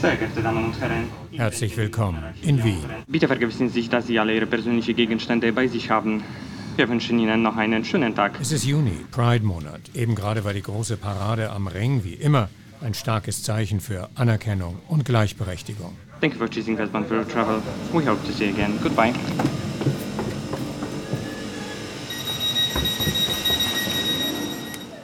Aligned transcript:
Sehr 0.00 0.16
geehrte 0.16 0.42
Damen 0.42 0.64
und 0.64 0.80
Herren. 0.80 1.10
Herzlich 1.32 1.76
willkommen 1.76 2.24
in 2.40 2.64
Wien. 2.64 2.86
Bitte 3.06 3.26
vergessen 3.26 3.68
Sie 3.68 3.80
sich, 3.80 3.90
dass 3.90 4.06
Sie 4.06 4.18
alle 4.18 4.34
Ihre 4.34 4.46
persönlichen 4.46 4.96
Gegenstände 4.96 5.52
bei 5.52 5.66
sich 5.66 5.90
haben. 5.90 6.22
Wir 6.76 6.88
wünschen 6.88 7.18
Ihnen 7.18 7.42
noch 7.42 7.58
einen 7.58 7.84
schönen 7.84 8.14
Tag. 8.14 8.38
Es 8.40 8.50
ist 8.50 8.64
Juni, 8.64 9.04
Pride-Monat. 9.10 9.90
Eben 9.94 10.14
gerade 10.14 10.42
war 10.42 10.54
die 10.54 10.62
große 10.62 10.96
Parade 10.96 11.50
am 11.50 11.66
Ring, 11.66 12.02
wie 12.02 12.14
immer, 12.14 12.48
ein 12.80 12.94
starkes 12.94 13.42
Zeichen 13.42 13.80
für 13.80 14.08
Anerkennung 14.14 14.78
und 14.88 15.04
Gleichberechtigung. 15.04 15.94
Thank 16.22 16.32
you 16.32 16.38
for 16.38 16.48
choosing 16.48 16.78
Westbound 16.78 17.06
for 17.06 17.18
your 17.18 17.28
travel. 17.28 17.60
We 17.92 18.08
hope 18.08 18.26
to 18.26 18.32
see 18.32 18.46
you 18.46 18.54
again. 18.54 18.78
Goodbye. 18.82 19.12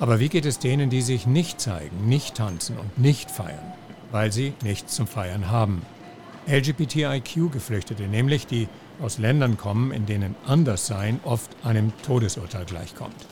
Aber 0.00 0.20
wie 0.20 0.30
geht 0.30 0.46
es 0.46 0.58
denen, 0.58 0.88
die 0.88 1.02
sich 1.02 1.26
nicht 1.26 1.60
zeigen, 1.60 2.08
nicht 2.08 2.36
tanzen 2.36 2.78
und 2.78 2.98
nicht 2.98 3.30
feiern, 3.30 3.75
weil 4.10 4.32
sie 4.32 4.54
nichts 4.62 4.94
zum 4.94 5.06
Feiern 5.06 5.50
haben? 5.50 5.82
LGBTIQ-Geflüchtete, 6.48 8.04
nämlich 8.04 8.46
die 8.46 8.68
aus 9.00 9.18
Ländern 9.18 9.56
kommen, 9.56 9.92
in 9.92 10.06
denen 10.06 10.36
Anderssein 10.46 11.20
oft 11.24 11.50
einem 11.64 11.92
Todesurteil 12.02 12.64
gleichkommt. 12.64 13.26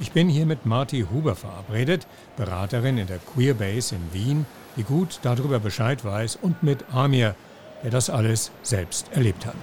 Ich 0.00 0.12
bin 0.12 0.28
hier 0.28 0.46
mit 0.46 0.64
Marty 0.64 1.06
Huber 1.10 1.34
verabredet, 1.34 2.06
Beraterin 2.36 2.98
in 2.98 3.08
der 3.08 3.18
Queerbase 3.18 3.96
in 3.96 4.12
Wien, 4.12 4.46
die 4.76 4.84
gut 4.84 5.18
darüber 5.22 5.58
Bescheid 5.58 6.04
weiß, 6.04 6.38
und 6.40 6.62
mit 6.62 6.84
Amir, 6.92 7.34
der 7.82 7.90
das 7.90 8.08
alles 8.08 8.52
selbst 8.62 9.10
erlebt 9.12 9.44
hat. 9.44 9.56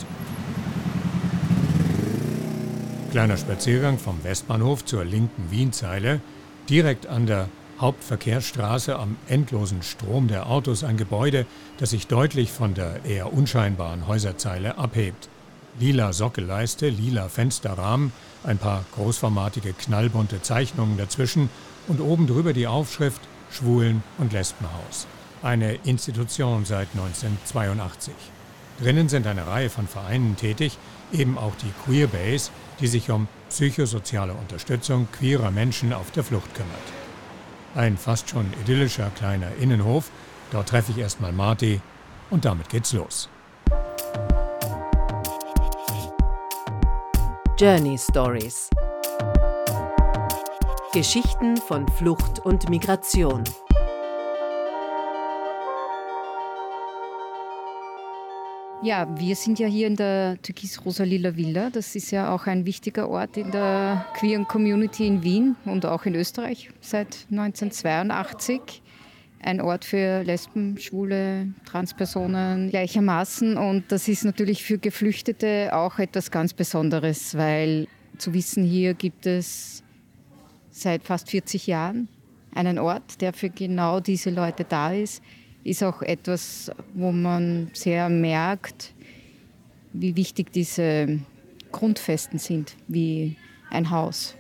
Kleiner 3.12 3.38
Spaziergang 3.38 3.98
vom 3.98 4.22
Westbahnhof 4.26 4.84
zur 4.84 5.06
linken 5.06 5.50
Wienzeile, 5.50 6.20
direkt 6.70 7.08
an 7.08 7.26
der 7.26 7.48
Hauptverkehrsstraße 7.80 8.98
am 8.98 9.18
endlosen 9.28 9.84
Strom 9.84 10.28
der 10.28 10.48
Autos 10.48 10.84
ein 10.84 10.96
Gebäude, 10.96 11.46
das 11.78 11.90
sich 11.90 12.08
deutlich 12.08 12.52
von 12.52 12.74
der 12.74 13.04
eher 13.04 13.34
unscheinbaren 13.34 14.08
Häuserzeile 14.08 14.78
abhebt. 14.78 15.28
Lila 15.78 16.14
Sockelleiste, 16.14 16.88
lila 16.88 17.28
Fensterrahmen, 17.28 18.14
ein 18.46 18.58
paar 18.58 18.86
großformatige 18.96 19.74
knallbunte 19.74 20.42
Zeichnungen 20.42 20.98
dazwischen 20.98 21.50
und 21.88 22.00
oben 22.00 22.28
drüber 22.28 22.54
die 22.54 22.68
Aufschrift 22.68 23.22
Schwulen- 23.52 24.04
und 24.18 24.32
Lesbenhaus. 24.32 25.06
Eine 25.44 25.76
Institution 25.84 26.64
seit 26.64 26.88
1982. 26.94 28.14
Drinnen 28.80 29.10
sind 29.10 29.28
eine 29.28 29.48
Reihe 29.48 29.70
von 29.70 29.88
Vereinen 29.88 30.38
tätig, 30.38 30.78
eben 31.12 31.38
auch 31.38 31.54
die 31.56 31.72
Queerbase, 31.86 32.52
die 32.80 32.88
sich 32.88 33.10
um 33.12 33.28
psychosoziale 33.50 34.34
Unterstützung 34.34 35.08
queerer 35.12 35.52
Menschen 35.52 35.94
auf 35.94 36.12
der 36.12 36.24
Flucht 36.24 36.54
kümmert. 36.56 37.05
Ein 37.76 37.98
fast 37.98 38.30
schon 38.30 38.46
idyllischer 38.62 39.12
kleiner 39.18 39.54
Innenhof. 39.60 40.10
Dort 40.52 40.70
treffe 40.70 40.92
ich 40.92 40.98
erstmal 40.98 41.34
Marty 41.34 41.82
und 42.30 42.46
damit 42.46 42.70
geht's 42.70 42.94
los. 42.94 43.30
Journey 47.60 47.98
Stories 47.98 48.70
Geschichten 50.94 51.58
von 51.58 51.86
Flucht 51.90 52.40
und 52.46 52.70
Migration. 52.70 53.44
Ja, 58.86 59.08
wir 59.18 59.36
sind 59.36 59.58
ja 59.58 59.66
hier 59.66 59.88
in 59.88 59.96
der 59.96 60.40
Türkis-Rosa-Lila 60.44 61.36
Villa. 61.36 61.72
Das 61.72 61.96
ist 61.96 62.12
ja 62.12 62.32
auch 62.32 62.46
ein 62.46 62.68
wichtiger 62.68 63.10
Ort 63.10 63.36
in 63.36 63.50
der 63.50 64.06
queeren 64.14 64.48
Community 64.48 65.08
in 65.08 65.24
Wien 65.24 65.56
und 65.66 65.88
auch 65.88 66.06
in 66.06 66.14
Österreich 66.14 66.70
seit 66.82 67.26
1982. 67.32 68.84
Ein 69.42 69.60
Ort 69.60 69.86
für 69.86 70.22
Lesben, 70.22 70.78
Schwule, 70.78 71.48
Transpersonen 71.66 72.70
gleichermaßen. 72.70 73.58
Und 73.58 73.92
das 73.92 74.08
ist 74.08 74.24
natürlich 74.24 74.64
für 74.64 74.78
Geflüchtete 74.78 75.72
auch 75.74 75.98
etwas 75.98 76.30
ganz 76.30 76.54
Besonderes, 76.54 77.36
weil 77.36 77.88
zu 78.20 78.36
wissen, 78.36 78.64
hier 78.64 78.94
gibt 78.94 79.26
es 79.26 79.82
seit 80.70 81.04
fast 81.04 81.32
40 81.32 81.66
Jahren 81.66 82.08
einen 82.54 82.78
Ort, 82.78 83.20
der 83.20 83.34
für 83.34 83.50
genau 83.50 84.00
diese 84.00 84.30
Leute 84.30 84.64
da 84.64 84.94
ist 84.94 85.24
ist 85.66 85.84
auch 85.84 86.02
etwas, 86.02 86.72
wo 86.94 87.12
man 87.12 87.70
sehr 87.74 88.08
merkt, 88.08 88.94
wie 89.94 90.16
wichtig 90.16 90.54
diese 90.54 91.20
Grundfesten 91.72 92.40
sind, 92.40 92.76
wie 92.88 93.36
ein 93.72 93.90
Haus, 93.90 94.36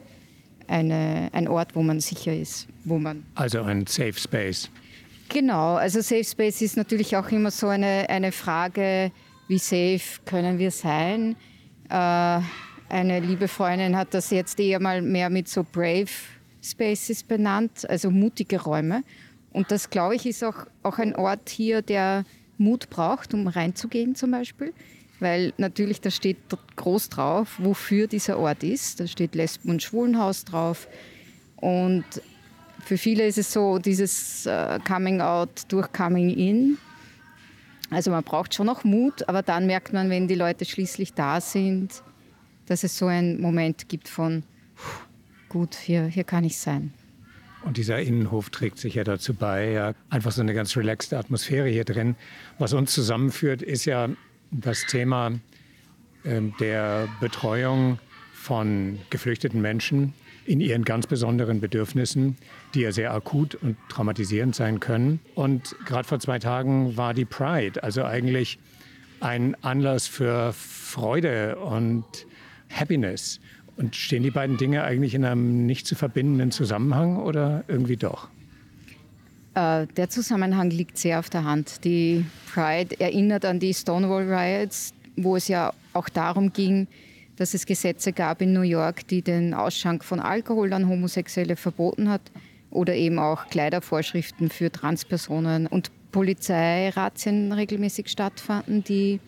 eine, 0.68 1.30
ein 1.34 1.47
Ort, 1.47 1.75
wo 1.75 1.81
man 1.81 2.00
sicher 2.00 2.34
ist, 2.34 2.68
wo 2.86 3.00
man. 3.00 3.25
Also 3.34 3.63
ein 3.63 3.88
Safe 3.88 4.13
Space. 4.13 4.69
Genau, 5.30 5.75
also 5.75 6.02
Safe 6.02 6.24
Space 6.24 6.62
ist 6.62 6.78
natürlich 6.78 7.18
auch 7.18 7.30
immer 7.31 7.52
so 7.52 7.68
eine, 7.68 8.07
eine 8.09 8.31
Frage, 8.31 9.12
wie 9.47 9.57
safe 9.57 10.22
können 10.25 10.59
wir 10.59 10.72
sein? 10.72 11.36
Äh, 11.90 12.40
eine 12.90 13.19
liebe 13.19 13.47
Freundin 13.47 13.97
hat 13.97 14.13
das 14.13 14.30
jetzt 14.30 14.59
eher 14.59 14.80
mal 14.80 15.02
mehr 15.02 15.30
mit 15.30 15.47
so 15.47 15.63
Brave 15.63 16.12
Spaces 16.62 17.24
benannt, 17.24 17.90
also 17.90 18.12
mutige 18.12 18.62
Räume. 18.62 19.03
Und 19.55 19.71
das, 19.71 19.89
glaube 19.89 20.16
ich, 20.16 20.25
ist 20.25 20.43
auch, 20.43 20.67
auch 20.83 20.99
ein 20.99 21.16
Ort 21.16 21.47
hier, 21.47 21.81
der 21.81 22.25
Mut 22.57 22.89
braucht, 22.89 23.33
um 23.33 23.47
reinzugehen 23.47 24.13
zum 24.13 24.31
Beispiel. 24.31 24.73
Weil 25.21 25.53
natürlich, 25.57 26.01
da 26.01 26.11
steht 26.11 26.39
groß 26.75 27.07
drauf, 27.07 27.55
wofür 27.57 28.07
dieser 28.07 28.38
Ort 28.38 28.63
ist. 28.65 28.99
Da 28.99 29.07
steht 29.07 29.33
Lesben- 29.33 29.69
und 29.69 29.81
Schwulenhaus 29.81 30.44
drauf. 30.44 30.89
Und 31.55 32.03
für 32.83 32.97
viele 32.97 33.25
ist 33.25 33.38
es 33.38 33.53
so 33.53 33.79
dieses 33.79 34.45
äh, 34.45 34.77
Coming 34.85 35.21
Out 35.21 35.61
durch 35.69 35.89
Coming 35.94 36.31
In. 36.31 36.77
Also 37.89 38.11
man 38.11 38.25
braucht 38.25 38.53
schon 38.53 38.65
noch 38.65 38.83
Mut, 38.83 39.29
aber 39.29 39.41
dann 39.41 39.67
merkt 39.67 39.94
man, 39.94 40.09
wenn 40.09 40.27
die 40.27 40.35
Leute 40.35 40.65
schließlich 40.65 41.13
da 41.13 41.39
sind, 41.39 42.03
dass 42.65 42.83
es 42.83 42.97
so 42.97 43.05
einen 43.05 43.39
Moment 43.39 43.88
gibt 43.88 44.09
von, 44.09 44.44
gut, 45.47 45.75
hier, 45.75 46.07
hier 46.07 46.25
kann 46.25 46.44
ich 46.44 46.57
sein. 46.57 46.94
Und 47.65 47.77
dieser 47.77 47.99
Innenhof 47.99 48.51
trägt 48.51 48.77
sich 48.77 48.93
ja 48.95 49.03
dazu 49.03 49.33
bei. 49.33 49.71
Ja. 49.71 49.93
Einfach 50.11 50.31
so 50.31 50.41
eine 50.41 50.53
ganz 50.53 50.77
relaxte 50.77 51.17
Atmosphäre 51.17 51.67
hier 51.67 51.83
drin. 51.83 52.15
Was 52.59 52.73
uns 52.73 52.93
zusammenführt, 52.93 53.63
ist 53.63 53.85
ja 53.85 54.07
das 54.51 54.85
Thema 54.85 55.31
äh, 56.23 56.41
der 56.59 57.09
Betreuung 57.19 57.99
von 58.33 58.99
geflüchteten 59.09 59.61
Menschen 59.61 60.13
in 60.45 60.61
ihren 60.61 60.85
ganz 60.85 61.07
besonderen 61.07 61.59
Bedürfnissen, 61.59 62.37
die 62.75 62.81
ja 62.81 62.91
sehr 62.91 63.11
akut 63.11 63.55
und 63.55 63.77
traumatisierend 63.89 64.55
sein 64.55 64.79
können. 64.79 65.19
Und 65.33 65.75
gerade 65.85 66.07
vor 66.07 66.19
zwei 66.19 66.37
Tagen 66.37 66.95
war 66.95 67.15
die 67.15 67.25
Pride, 67.25 67.81
also 67.81 68.03
eigentlich 68.03 68.59
ein 69.21 69.55
Anlass 69.63 70.05
für 70.07 70.53
Freude 70.53 71.55
und 71.55 72.05
Happiness. 72.69 73.39
Und 73.78 73.96
stehen 73.96 74.24
die 74.24 74.31
beiden 74.31 74.58
Dinge 74.58 74.84
eigentlich 74.84 75.13
in 75.16 75.25
einem 75.25 75.66
nicht 75.66 75.86
zu 75.86 75.96
verbindenden 75.96 76.52
Zusammenhang 76.52 77.18
oder 77.18 77.63
irgendwie 77.68 77.97
doch? 77.97 78.30
Äh, 79.53 79.88
der 79.97 80.09
Zusammenhang 80.09 80.69
liegt 80.69 80.97
sehr 80.97 81.19
auf 81.19 81.30
der 81.30 81.44
Hand. 81.44 81.84
Die 81.84 82.25
Pride 82.53 83.00
erinnert 83.00 83.46
an 83.46 83.59
die 83.59 83.74
Stonewall 83.74 84.31
Riots, 84.31 84.94
wo 85.18 85.36
es 85.36 85.47
ja 85.47 85.74
auch 85.94 86.09
darum 86.09 86.53
ging, 86.53 86.88
dass 87.38 87.53
es 87.53 87.66
Gesetze 87.66 88.13
gab 88.13 88.41
in 88.41 88.53
New 88.53 88.62
York, 88.62 89.08
die 89.08 89.22
den 89.22 89.53
Ausschank 89.53 90.03
von 90.03 90.19
Alkohol 90.19 90.72
an 90.74 90.88
Homosexuelle 90.88 91.56
verboten 91.56 92.09
hat 92.09 92.22
oder 92.72 92.96
eben 92.96 93.19
auch 93.19 93.47
Kleidervorschriften 93.47 94.50
für 94.50 94.72
Transpersonen 94.72 95.68
und 95.68 95.92
Polizeirazzien 96.12 97.52
regelmäßig 97.52 98.07
stattfanden, 98.07 98.84
die 98.84 99.19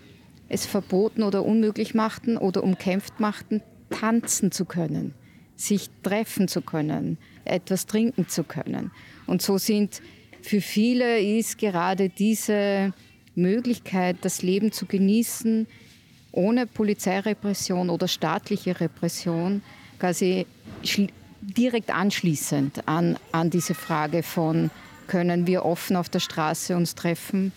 es 0.50 0.66
verboten 0.66 1.24
oder 1.24 1.46
unmöglich 1.46 1.94
machten 1.94 2.38
oder 2.38 2.64
umkämpft 2.64 3.20
machten, 3.20 3.62
tanzen 3.90 4.52
zu 4.52 4.66
können, 4.66 5.14
sich 5.56 5.90
treffen 6.04 6.48
zu 6.48 6.62
können, 6.62 7.18
etwas 7.46 7.86
trinken 7.86 8.28
zu 8.28 8.44
können. 8.44 8.92
Und 9.26 9.42
so 9.42 9.58
sind 9.58 10.02
für 10.42 10.62
viele 10.62 11.20
ist 11.20 11.58
gerade 11.58 12.10
diese 12.10 12.94
Möglichkeit, 13.36 14.18
das 14.22 14.42
Leben 14.42 14.72
zu 14.72 14.86
genießen, 14.86 15.68
ohne 16.32 16.68
Polizeirepression 16.68 17.90
oder 17.90 18.08
staatliche 18.08 18.80
Repression, 18.80 19.62
quasi 20.00 20.46
direkt 21.42 21.90
anschließend 21.90 22.88
an, 22.88 23.18
an 23.32 23.50
diese 23.50 23.74
Frage 23.74 24.24
von, 24.24 24.70
können 25.08 25.48
wir 25.48 25.66
offen 25.66 25.96
auf 25.96 26.10
der 26.10 26.20
Straße 26.20 26.76
uns 26.76 26.96
treffen, 26.96 27.52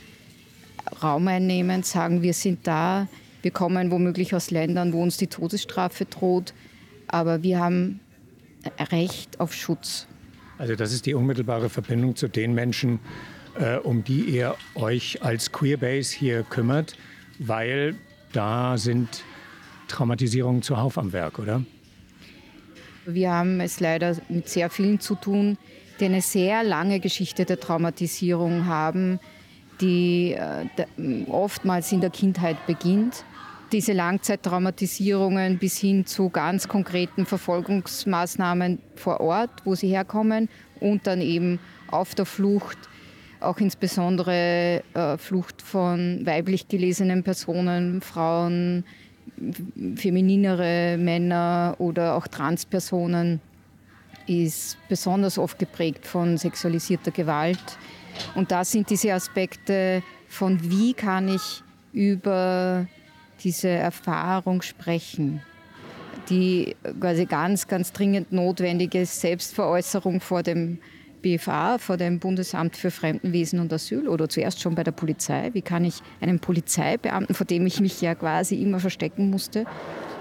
Raum 1.03 1.29
einnehmen, 1.29 1.83
sagen, 1.83 2.23
wir 2.23 2.35
sind 2.35 2.67
da, 2.67 3.09
wir 3.43 3.51
kommen 3.51 3.91
womöglich 3.91 4.35
aus 4.35 4.51
Ländern, 4.51 4.93
wo 4.93 5.03
uns 5.03 5.17
die 5.17 5.27
Todesstrafe 5.27 6.05
droht, 6.05 6.55
aber 7.09 7.43
wir 7.43 7.61
haben 7.61 8.01
Recht 8.93 9.41
auf 9.41 9.55
Schutz. 9.55 10.07
Also 10.59 10.77
das 10.77 10.93
ist 10.93 11.07
die 11.07 11.15
unmittelbare 11.15 11.71
Verbindung 11.71 12.17
zu 12.17 12.29
den 12.29 12.53
Menschen, 12.53 13.01
äh, 13.59 13.77
um 13.77 14.05
die 14.05 14.21
ihr 14.21 14.55
euch 14.75 15.23
als 15.23 15.53
Queerbase 15.53 16.15
hier 16.17 16.43
kümmert, 16.43 16.97
weil 17.39 17.95
da 18.33 18.77
sind 18.77 19.25
Traumatisierungen 19.89 20.63
zuhauf 20.63 20.99
am 20.99 21.13
Werk, 21.13 21.39
oder? 21.39 21.65
Wir 23.07 23.33
haben 23.33 23.61
es 23.61 23.81
leider 23.81 24.17
mit 24.29 24.49
sehr 24.49 24.71
vielen 24.71 25.01
zu 25.01 25.15
tun, 25.15 25.57
die 25.99 26.05
eine 26.05 26.21
sehr 26.21 26.63
lange 26.63 27.01
Geschichte 27.01 27.45
der 27.45 27.59
Traumatisierung 27.59 28.67
haben, 28.67 29.19
die 29.81 30.33
äh, 30.33 31.25
oftmals 31.29 31.91
in 31.93 32.01
der 32.01 32.11
Kindheit 32.11 32.67
beginnt. 32.67 33.25
Diese 33.73 33.93
Langzeittraumatisierungen 33.93 35.59
bis 35.59 35.79
hin 35.79 36.05
zu 36.05 36.29
ganz 36.29 36.67
konkreten 36.67 37.25
Verfolgungsmaßnahmen 37.25 38.81
vor 38.97 39.21
Ort, 39.21 39.51
wo 39.65 39.77
sie 39.77 39.89
herkommen 39.89 40.49
und 40.81 41.07
dann 41.07 41.21
eben 41.21 41.61
auf 41.89 42.15
der 42.17 42.27
Flucht, 42.27 42.79
auch 43.39 43.59
insbesondere 43.59 44.83
äh, 44.95 45.17
Flucht 45.19 45.63
von 45.63 46.27
weiblich 46.27 46.67
gelesenen 46.69 47.23
Personen, 47.23 48.01
Frauen, 48.01 48.85
femininere 49.95 50.97
Männer 50.99 51.77
oder 51.79 52.17
auch 52.17 52.27
Transpersonen 52.27 53.41
ist 54.27 54.77
besonders 54.89 55.39
oft 55.39 55.59
geprägt 55.59 56.07
von 56.07 56.37
sexualisierter 56.37 57.11
Gewalt. 57.11 57.79
Und 58.35 58.51
da 58.51 58.65
sind 58.65 58.91
diese 58.91 59.13
Aspekte 59.13 60.03
von, 60.29 60.59
wie 60.71 60.93
kann 60.93 61.29
ich 61.29 61.63
über 61.93 62.87
diese 63.43 63.69
Erfahrung 63.69 64.63
sprechen, 64.63 65.43
die 66.29 66.77
quasi 67.01 67.27
ganz, 67.27 67.67
ganz 67.67 67.93
dringend 67.93 68.33
notwendige 68.33 69.05
Selbstveräußerung 69.05 70.21
vor 70.21 70.43
dem 70.43 70.79
BFA, 71.23 71.79
vor 71.79 71.97
dem 71.97 72.19
Bundesamt 72.19 72.77
für 72.77 72.91
Fremdenwesen 72.91 73.61
und 73.61 73.73
Asyl 73.73 74.09
oder 74.09 74.29
zuerst 74.29 74.61
schon 74.61 74.75
bei 74.75 74.85
der 74.85 74.93
Polizei. 74.93 75.51
Wie 75.53 75.63
kann 75.63 75.85
ich 75.85 76.01
einem 76.21 76.41
Polizeibeamten, 76.41 77.35
vor 77.35 77.47
dem 77.47 77.67
ich 77.67 77.81
mich 77.81 78.01
ja 78.01 78.15
quasi 78.15 78.61
immer 78.63 78.81
verstecken 78.81 79.31
musste, 79.31 79.67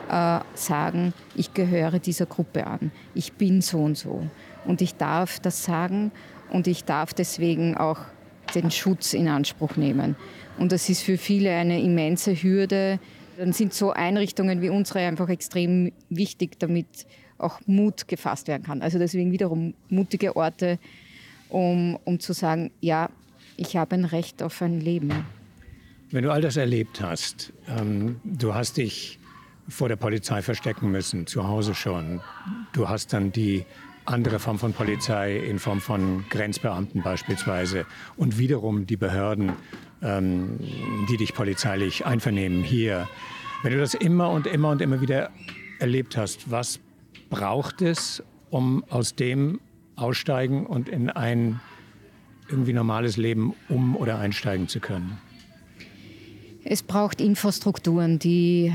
äh, 0.09 0.39
sagen, 0.55 1.13
ich 1.35 1.53
gehöre 1.53 1.99
dieser 1.99 2.25
Gruppe 2.25 2.67
an, 2.67 2.91
ich 3.13 3.33
bin 3.33 3.61
so 3.61 3.79
und 3.79 3.97
so. 3.97 4.27
Und 4.65 4.81
ich 4.81 4.95
darf 4.95 5.39
das 5.39 5.63
sagen 5.63 6.11
und 6.49 6.67
ich 6.67 6.83
darf 6.83 7.13
deswegen 7.13 7.77
auch 7.77 7.99
den 8.55 8.71
Schutz 8.71 9.13
in 9.13 9.27
Anspruch 9.27 9.75
nehmen. 9.75 10.15
Und 10.57 10.71
das 10.71 10.89
ist 10.89 11.01
für 11.01 11.17
viele 11.17 11.51
eine 11.51 11.81
immense 11.81 12.33
Hürde. 12.35 12.99
Dann 13.37 13.53
sind 13.53 13.73
so 13.73 13.91
Einrichtungen 13.91 14.61
wie 14.61 14.69
unsere 14.69 14.99
einfach 14.99 15.29
extrem 15.29 15.91
wichtig, 16.09 16.59
damit 16.59 17.07
auch 17.37 17.59
Mut 17.65 18.07
gefasst 18.07 18.47
werden 18.47 18.63
kann. 18.63 18.81
Also 18.81 18.99
deswegen 18.99 19.31
wiederum 19.31 19.73
mutige 19.89 20.35
Orte, 20.35 20.77
um, 21.49 21.97
um 22.03 22.19
zu 22.19 22.33
sagen, 22.33 22.71
ja, 22.81 23.09
ich 23.55 23.77
habe 23.77 23.95
ein 23.95 24.05
Recht 24.05 24.43
auf 24.43 24.61
ein 24.61 24.79
Leben. 24.79 25.25
Wenn 26.11 26.23
du 26.23 26.31
all 26.31 26.41
das 26.41 26.57
erlebt 26.57 27.01
hast, 27.01 27.53
ähm, 27.67 28.19
du 28.23 28.53
hast 28.53 28.77
dich 28.77 29.19
vor 29.67 29.87
der 29.87 29.95
Polizei 29.95 30.41
verstecken 30.41 30.91
müssen, 30.91 31.27
zu 31.27 31.47
Hause 31.47 31.75
schon. 31.75 32.21
Du 32.73 32.89
hast 32.89 33.13
dann 33.13 33.31
die 33.31 33.65
andere 34.09 34.39
Form 34.39 34.57
von 34.57 34.73
Polizei 34.73 35.37
in 35.37 35.59
Form 35.59 35.81
von 35.81 36.25
Grenzbeamten 36.29 37.01
beispielsweise 37.03 37.85
und 38.17 38.37
wiederum 38.37 38.85
die 38.85 38.97
Behörden, 38.97 39.53
ähm, 40.01 40.59
die 41.09 41.17
dich 41.17 41.33
polizeilich 41.33 42.05
einvernehmen 42.05 42.63
hier. 42.63 43.07
Wenn 43.63 43.73
du 43.73 43.79
das 43.79 43.93
immer 43.93 44.29
und 44.31 44.47
immer 44.47 44.69
und 44.69 44.81
immer 44.81 45.01
wieder 45.01 45.29
erlebt 45.79 46.17
hast, 46.17 46.49
was 46.49 46.79
braucht 47.29 47.81
es, 47.81 48.23
um 48.49 48.83
aus 48.89 49.15
dem 49.15 49.59
aussteigen 49.95 50.65
und 50.65 50.89
in 50.89 51.09
ein 51.09 51.59
irgendwie 52.49 52.73
normales 52.73 53.17
Leben 53.17 53.53
um- 53.67 53.95
oder 53.95 54.17
einsteigen 54.17 54.67
zu 54.67 54.79
können? 54.79 55.19
Es 56.63 56.83
braucht 56.83 57.21
Infrastrukturen, 57.21 58.17
die 58.17 58.73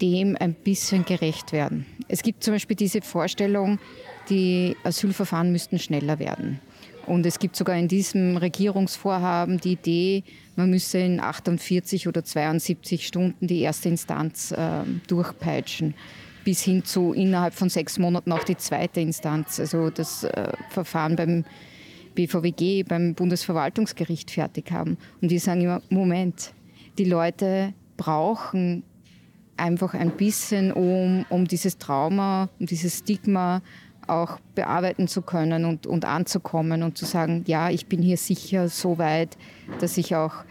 dem 0.00 0.36
ein 0.38 0.54
bisschen 0.54 1.04
gerecht 1.04 1.52
werden. 1.52 1.86
Es 2.06 2.22
gibt 2.22 2.44
zum 2.44 2.54
Beispiel 2.54 2.76
diese 2.76 3.02
Vorstellung, 3.02 3.78
die 4.30 4.76
Asylverfahren 4.84 5.52
müssten 5.52 5.78
schneller 5.78 6.18
werden. 6.18 6.60
Und 7.06 7.24
es 7.24 7.38
gibt 7.38 7.56
sogar 7.56 7.76
in 7.76 7.88
diesem 7.88 8.36
Regierungsvorhaben 8.36 9.58
die 9.58 9.72
Idee, 9.72 10.24
man 10.56 10.68
müsse 10.70 10.98
in 10.98 11.20
48 11.20 12.06
oder 12.06 12.22
72 12.22 13.06
Stunden 13.06 13.46
die 13.46 13.60
erste 13.60 13.88
Instanz 13.88 14.52
äh, 14.52 14.82
durchpeitschen, 15.06 15.94
bis 16.44 16.62
hin 16.62 16.84
zu 16.84 17.14
innerhalb 17.14 17.54
von 17.54 17.70
sechs 17.70 17.98
Monaten 17.98 18.30
auch 18.32 18.44
die 18.44 18.58
zweite 18.58 19.00
Instanz, 19.00 19.58
also 19.58 19.88
das 19.88 20.24
äh, 20.24 20.52
Verfahren 20.68 21.16
beim 21.16 21.44
BVWG, 22.14 22.82
beim 22.82 23.14
Bundesverwaltungsgericht 23.14 24.30
fertig 24.30 24.70
haben. 24.70 24.98
Und 25.22 25.30
die 25.30 25.38
sagen 25.38 25.62
immer, 25.62 25.80
Moment, 25.88 26.52
die 26.98 27.04
Leute 27.04 27.72
brauchen 27.96 28.82
einfach 29.56 29.94
ein 29.94 30.10
bisschen, 30.10 30.72
um, 30.72 31.24
um 31.28 31.46
dieses 31.46 31.78
Trauma, 31.78 32.48
um 32.58 32.66
dieses 32.66 32.98
Stigma 32.98 33.62
auch 34.08 34.38
bearbeiten 34.54 35.08
zu 35.08 35.22
können 35.22 35.64
und, 35.64 35.86
und 35.86 36.04
anzukommen 36.04 36.82
und 36.82 36.96
zu 36.96 37.04
sagen, 37.04 37.44
ja, 37.46 37.70
ich 37.70 37.86
bin 37.86 38.02
hier 38.02 38.16
sicher 38.16 38.68
so 38.68 38.98
weit, 38.98 39.36
dass 39.80 39.96
ich 39.98 40.16
auch 40.16 40.44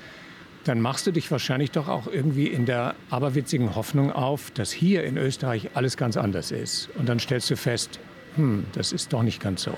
dann 0.65 0.81
machst 0.81 1.07
du 1.07 1.13
dich 1.13 1.31
wahrscheinlich 1.31 1.71
doch 1.71 1.89
auch 1.89 2.07
irgendwie 2.07 2.49
in 2.49 2.67
der 2.67 2.95
aberwitzigen 3.11 3.77
Hoffnung 3.77 4.11
auf, 4.11 4.51
dass 4.51 4.73
hier 4.73 5.05
in 5.05 5.17
Österreich 5.17 5.71
alles 5.75 5.97
ganz 5.97 6.17
anders 6.17 6.51
ist. 6.51 6.89
Und 6.97 7.09
dann 7.09 7.21
stellst 7.21 7.51
du 7.51 7.57
fest, 7.57 8.01
hm, 8.35 8.67
das 8.73 8.93
ist 8.93 9.13
doch 9.13 9.23
nicht 9.23 9.41
ganz 9.41 9.63
so. 9.63 9.75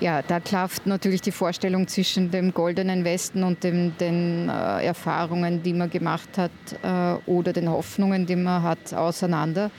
Ja, 0.00 0.20
da 0.20 0.40
klafft 0.40 0.86
natürlich 0.86 1.20
die 1.20 1.30
Vorstellung 1.30 1.86
zwischen 1.86 2.30
dem 2.32 2.52
goldenen 2.52 3.04
Westen 3.04 3.44
und 3.44 3.62
dem, 3.62 3.96
den 3.98 4.48
äh, 4.48 4.84
Erfahrungen, 4.84 5.62
die 5.62 5.72
man 5.74 5.90
gemacht 5.90 6.38
hat, 6.38 6.50
äh, 6.82 7.30
oder 7.30 7.52
den 7.52 7.68
Hoffnungen, 7.70 8.26
die 8.26 8.34
man 8.34 8.62
hat, 8.62 8.92
auseinander. 8.94 9.70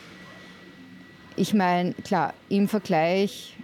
Ich 1.35 1.53
meine, 1.55 1.93
klar, 1.93 2.35
im 2.49 2.67
Vergleich 2.67 3.55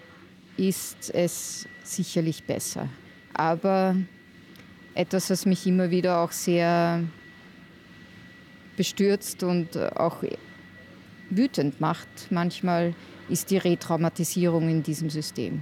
ist 0.58 1.14
es 1.14 1.68
sicherlich 1.84 2.44
besser. 2.44 2.90
Aber 3.34 3.96
etwas, 4.96 5.30
was 5.30 5.46
mich 5.46 5.68
immer 5.68 5.92
wieder 5.92 6.20
auch 6.20 6.32
sehr 6.32 7.04
bestürzt 8.76 9.44
und 9.44 9.78
auch 9.78 10.24
wütend 11.30 11.80
macht 11.80 12.08
manchmal, 12.32 12.96
ist 13.30 13.52
die 13.52 13.58
Retraumatisierung 13.58 14.68
in 14.68 14.82
diesem 14.82 15.12
System. 15.12 15.62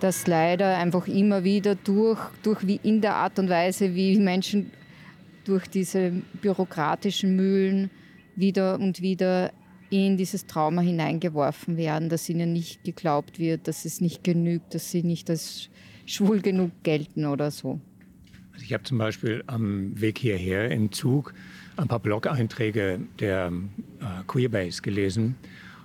Dass 0.00 0.26
leider 0.26 0.76
einfach 0.76 1.06
immer 1.06 1.42
wieder 1.42 1.74
durch, 1.74 2.20
durch 2.42 2.66
wie 2.66 2.80
in 2.82 3.00
der 3.00 3.14
Art 3.14 3.38
und 3.38 3.48
Weise, 3.48 3.94
wie 3.94 4.18
Menschen 4.18 4.70
durch 5.46 5.66
diese 5.68 6.12
bürokratischen 6.42 7.34
Mühlen 7.34 7.90
wieder 8.36 8.78
und 8.78 9.00
wieder 9.00 9.52
in 9.94 10.16
dieses 10.16 10.46
Trauma 10.46 10.82
hineingeworfen 10.82 11.76
werden, 11.76 12.08
dass 12.08 12.28
ihnen 12.28 12.52
nicht 12.52 12.82
geglaubt 12.84 13.38
wird, 13.38 13.68
dass 13.68 13.84
es 13.84 14.00
nicht 14.00 14.24
genügt, 14.24 14.74
dass 14.74 14.90
sie 14.90 15.02
nicht 15.02 15.30
als 15.30 15.68
schwul 16.06 16.40
genug 16.40 16.72
gelten 16.82 17.26
oder 17.26 17.50
so. 17.50 17.80
Also 18.52 18.64
ich 18.64 18.72
habe 18.72 18.84
zum 18.84 18.98
Beispiel 18.98 19.44
am 19.46 20.00
Weg 20.00 20.18
hierher 20.18 20.70
im 20.70 20.92
Zug 20.92 21.34
ein 21.76 21.88
paar 21.88 22.00
Blog-Einträge 22.00 23.00
der 23.18 23.52
äh, 24.00 24.24
Queerbase 24.26 24.82
gelesen. 24.82 25.36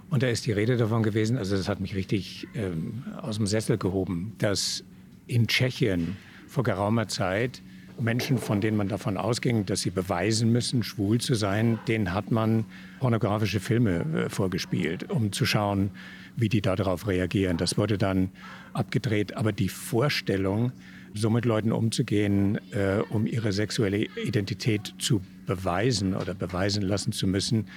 Und 0.09 0.23
da 0.23 0.27
ist 0.27 0.45
die 0.45 0.51
Rede 0.51 0.77
davon 0.77 1.03
gewesen, 1.03 1.37
also 1.37 1.55
das 1.55 1.69
hat 1.69 1.79
mich 1.79 1.95
richtig 1.95 2.47
ähm, 2.55 3.03
aus 3.21 3.37
dem 3.37 3.47
Sessel 3.47 3.77
gehoben, 3.77 4.33
dass 4.39 4.83
in 5.27 5.47
Tschechien 5.47 6.17
vor 6.47 6.63
geraumer 6.63 7.07
Zeit 7.07 7.61
Menschen, 7.99 8.37
von 8.37 8.61
denen 8.61 8.77
man 8.77 8.87
davon 8.87 9.17
ausging, 9.17 9.65
dass 9.65 9.81
sie 9.81 9.89
beweisen 9.89 10.51
müssen, 10.51 10.83
schwul 10.83 11.19
zu 11.19 11.35
sein, 11.35 11.79
denen 11.87 12.13
hat 12.13 12.31
man 12.31 12.65
pornografische 12.99 13.59
Filme 13.59 13.99
äh, 13.99 14.29
vorgespielt, 14.29 15.09
um 15.09 15.31
zu 15.31 15.45
schauen, 15.45 15.91
wie 16.35 16.49
die 16.49 16.61
darauf 16.61 17.07
reagieren. 17.07 17.57
Das 17.57 17.77
wurde 17.77 17.97
dann 17.97 18.29
abgedreht. 18.73 19.35
Aber 19.35 19.51
die 19.51 19.69
Vorstellung, 19.69 20.71
so 21.13 21.29
mit 21.29 21.45
Leuten 21.45 21.71
umzugehen, 21.71 22.59
äh, 22.71 23.01
um 23.09 23.25
ihre 23.25 23.51
sexuelle 23.51 24.07
Identität 24.25 24.93
zu 24.99 25.21
beweisen 25.45 26.15
oder 26.15 26.33
beweisen 26.33 26.83
lassen 26.83 27.11
zu 27.11 27.27
müssen, 27.27 27.67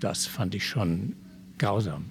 das 0.00 0.26
fand 0.26 0.54
ich 0.54 0.66
schon 0.66 1.14
grausam. 1.58 2.06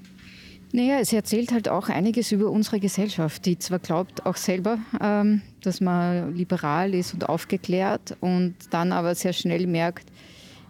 Naja, 0.74 1.00
es 1.00 1.12
erzählt 1.12 1.51
halt 1.51 1.68
auch 1.68 1.90
einiges 1.90 2.32
über 2.32 2.50
unsere 2.50 2.80
Gesellschaft, 2.80 3.46
die 3.46 3.60
zwar 3.60 3.80
glaubt 3.80 4.25
auch 4.25 4.38
selber, 4.38 4.80
ähm, 5.01 5.42
dass 5.62 5.82
man 5.82 6.34
liberal 6.34 6.94
ist 6.94 7.13
und 7.13 7.28
aufgeklärt 7.28 8.16
und 8.22 8.56
dann 8.70 8.94
aber 8.94 9.13
sehr 9.16 9.34
schnell 9.34 9.68
merkt, 9.68 10.08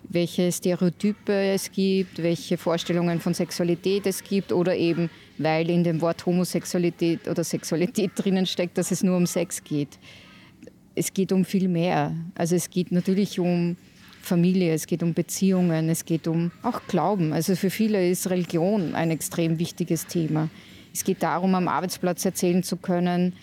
welche 0.10 0.52
Stereotype 0.52 1.32
es 1.32 1.72
gibt, 1.72 2.22
welche 2.22 2.58
Vorstellungen 2.58 3.20
von 3.20 3.36
Sexualität 3.36 4.08
es 4.08 4.24
gibt 4.24 4.52
oder 4.52 4.76
eben, 4.76 5.12
weil 5.38 5.70
in 5.70 5.84
dem 5.84 6.02
Wort 6.02 6.26
Homosexualität 6.26 7.28
oder 7.28 7.44
Sexualität 7.44 8.12
drinnen 8.16 8.48
steckt, 8.48 8.80
dass 8.80 8.90
es 8.90 9.04
nur 9.04 9.16
um 9.16 9.28
Sex 9.28 9.64
geht. 9.64 10.00
Es 10.96 11.14
geht 11.14 11.32
um 11.32 11.46
viel 11.46 11.68
mehr. 11.68 12.16
Also 12.34 12.56
es 12.56 12.70
geht 12.72 12.92
natürlich 12.92 13.40
um 13.40 13.78
Familie, 14.22 14.74
es 14.74 14.88
geht 14.88 15.04
um 15.04 15.14
Beziehungen, 15.14 15.90
es 15.90 16.06
geht 16.06 16.28
um 16.28 16.52
auch 16.64 16.82
Glauben. 16.88 17.34
Also 17.34 17.56
für 17.56 17.70
viele 17.70 18.10
ist 18.10 18.30
Religion 18.30 18.96
ein 18.96 19.12
extrem 19.12 19.60
wichtiges 19.60 20.08
Thema. 20.08 20.50
Es 20.94 21.04
geht 21.04 21.24
darum, 21.24 21.56
am 21.56 21.68
Arbeitsplatz 21.68 22.26
erzählen 22.26 22.64
zu 22.64 22.78
können, 22.78 23.34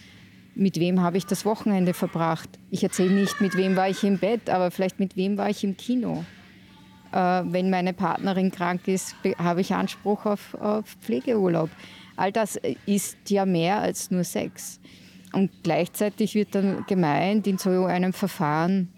mit 0.55 0.81
wem 0.81 1.01
habe 1.01 1.17
ich 1.17 1.27
das 1.27 1.45
Wochenende 1.45 1.95
verbracht. 1.95 2.49
Ich 2.71 2.83
erzähle 2.83 3.13
nicht, 3.13 3.41
mit 3.41 3.57
wem 3.57 3.77
war 3.77 3.89
ich 3.89 4.03
im 4.03 4.19
Bett, 4.19 4.51
aber 4.51 4.71
vielleicht 4.71 4.99
mit 4.99 5.17
wem 5.17 5.39
war 5.39 5.49
ich 5.49 5.63
im 5.63 5.77
Kino. 5.77 6.25
Äh, 7.13 7.17
wenn 7.17 7.71
meine 7.71 7.93
Partnerin 7.93 8.51
krank 8.51 8.89
ist, 8.89 9.15
habe 9.39 9.61
ich 9.61 9.73
Anspruch 9.73 10.27
auf, 10.27 10.55
auf 10.55 10.85
Pflegeurlaub. 11.01 11.71
All 12.17 12.33
das 12.33 12.59
ist 12.87 13.17
ja 13.29 13.47
mehr 13.47 13.79
als 13.79 14.11
nur 14.11 14.25
Sex. 14.25 14.81
Und 15.33 15.51
gleichzeitig 15.63 16.35
wird 16.35 16.55
dann 16.55 16.85
gemeint, 16.87 17.47
in 17.47 17.59
so 17.59 17.85
einem 17.85 18.13
Verfahren 18.13 18.89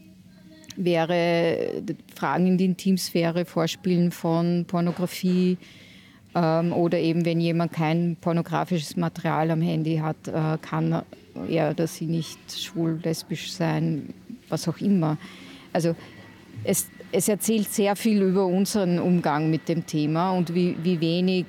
wäre 0.84 1.82
Fragen 2.14 2.46
in 2.46 2.58
die 2.58 2.64
Intimsphäre, 2.64 3.44
Vorspielen 3.44 4.10
von 4.10 4.64
Pornografie 4.66 5.58
ähm, 6.34 6.72
oder 6.72 6.99
eben 6.99 7.25
wenn 7.25 7.40
jemand 7.40 7.72
kein 7.72 8.16
pornografisches 8.20 8.96
Material 8.96 9.50
am 9.50 9.62
Handy 9.62 9.96
hat, 9.96 10.28
äh, 10.28 10.58
kann 10.60 11.02
er 11.49 11.70
oder 11.70 11.87
sie 11.87 12.06
nicht 12.06 12.38
schwul, 12.52 12.99
lesbisch 13.02 13.52
sein, 13.52 14.14
was 14.49 14.68
auch 14.68 14.78
immer. 14.78 15.16
Also 15.72 15.94
es, 16.64 16.88
es 17.12 17.28
erzählt 17.28 17.68
sehr 17.70 17.96
viel 17.96 18.22
über 18.22 18.46
unseren 18.46 18.99
Umgang 18.99 19.50
mit 19.50 19.68
dem 19.68 19.87
Thema 19.87 20.32
und 20.32 20.54
wie, 20.54 20.76
wie 20.82 21.00
wenig 21.00 21.46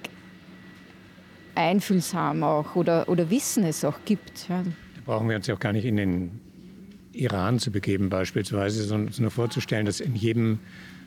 einfühlsam 1.56 2.44
auch 2.44 2.76
oder, 2.76 3.10
oder 3.10 3.30
Wissen 3.30 3.64
es 3.64 3.84
auch 3.84 4.00
gibt. 4.06 4.48
Ja. 4.50 4.64
Da 4.64 5.02
brauchen 5.06 5.30
wir 5.30 5.36
uns 5.36 5.48
ja 5.48 5.56
auch 5.56 5.60
gar 5.60 5.74
nicht 5.74 5.86
in 5.86 5.98
den 5.98 6.40
Iran 7.14 7.60
zu 7.60 7.72
begeben 7.72 8.10
beispielsweise, 8.10 8.84
sondern 8.84 9.08
uns 9.08 9.20
nur 9.20 9.32
vorzustellen, 9.32 9.86
dass 9.86 10.00
in 10.00 10.16
jedem 10.16 10.60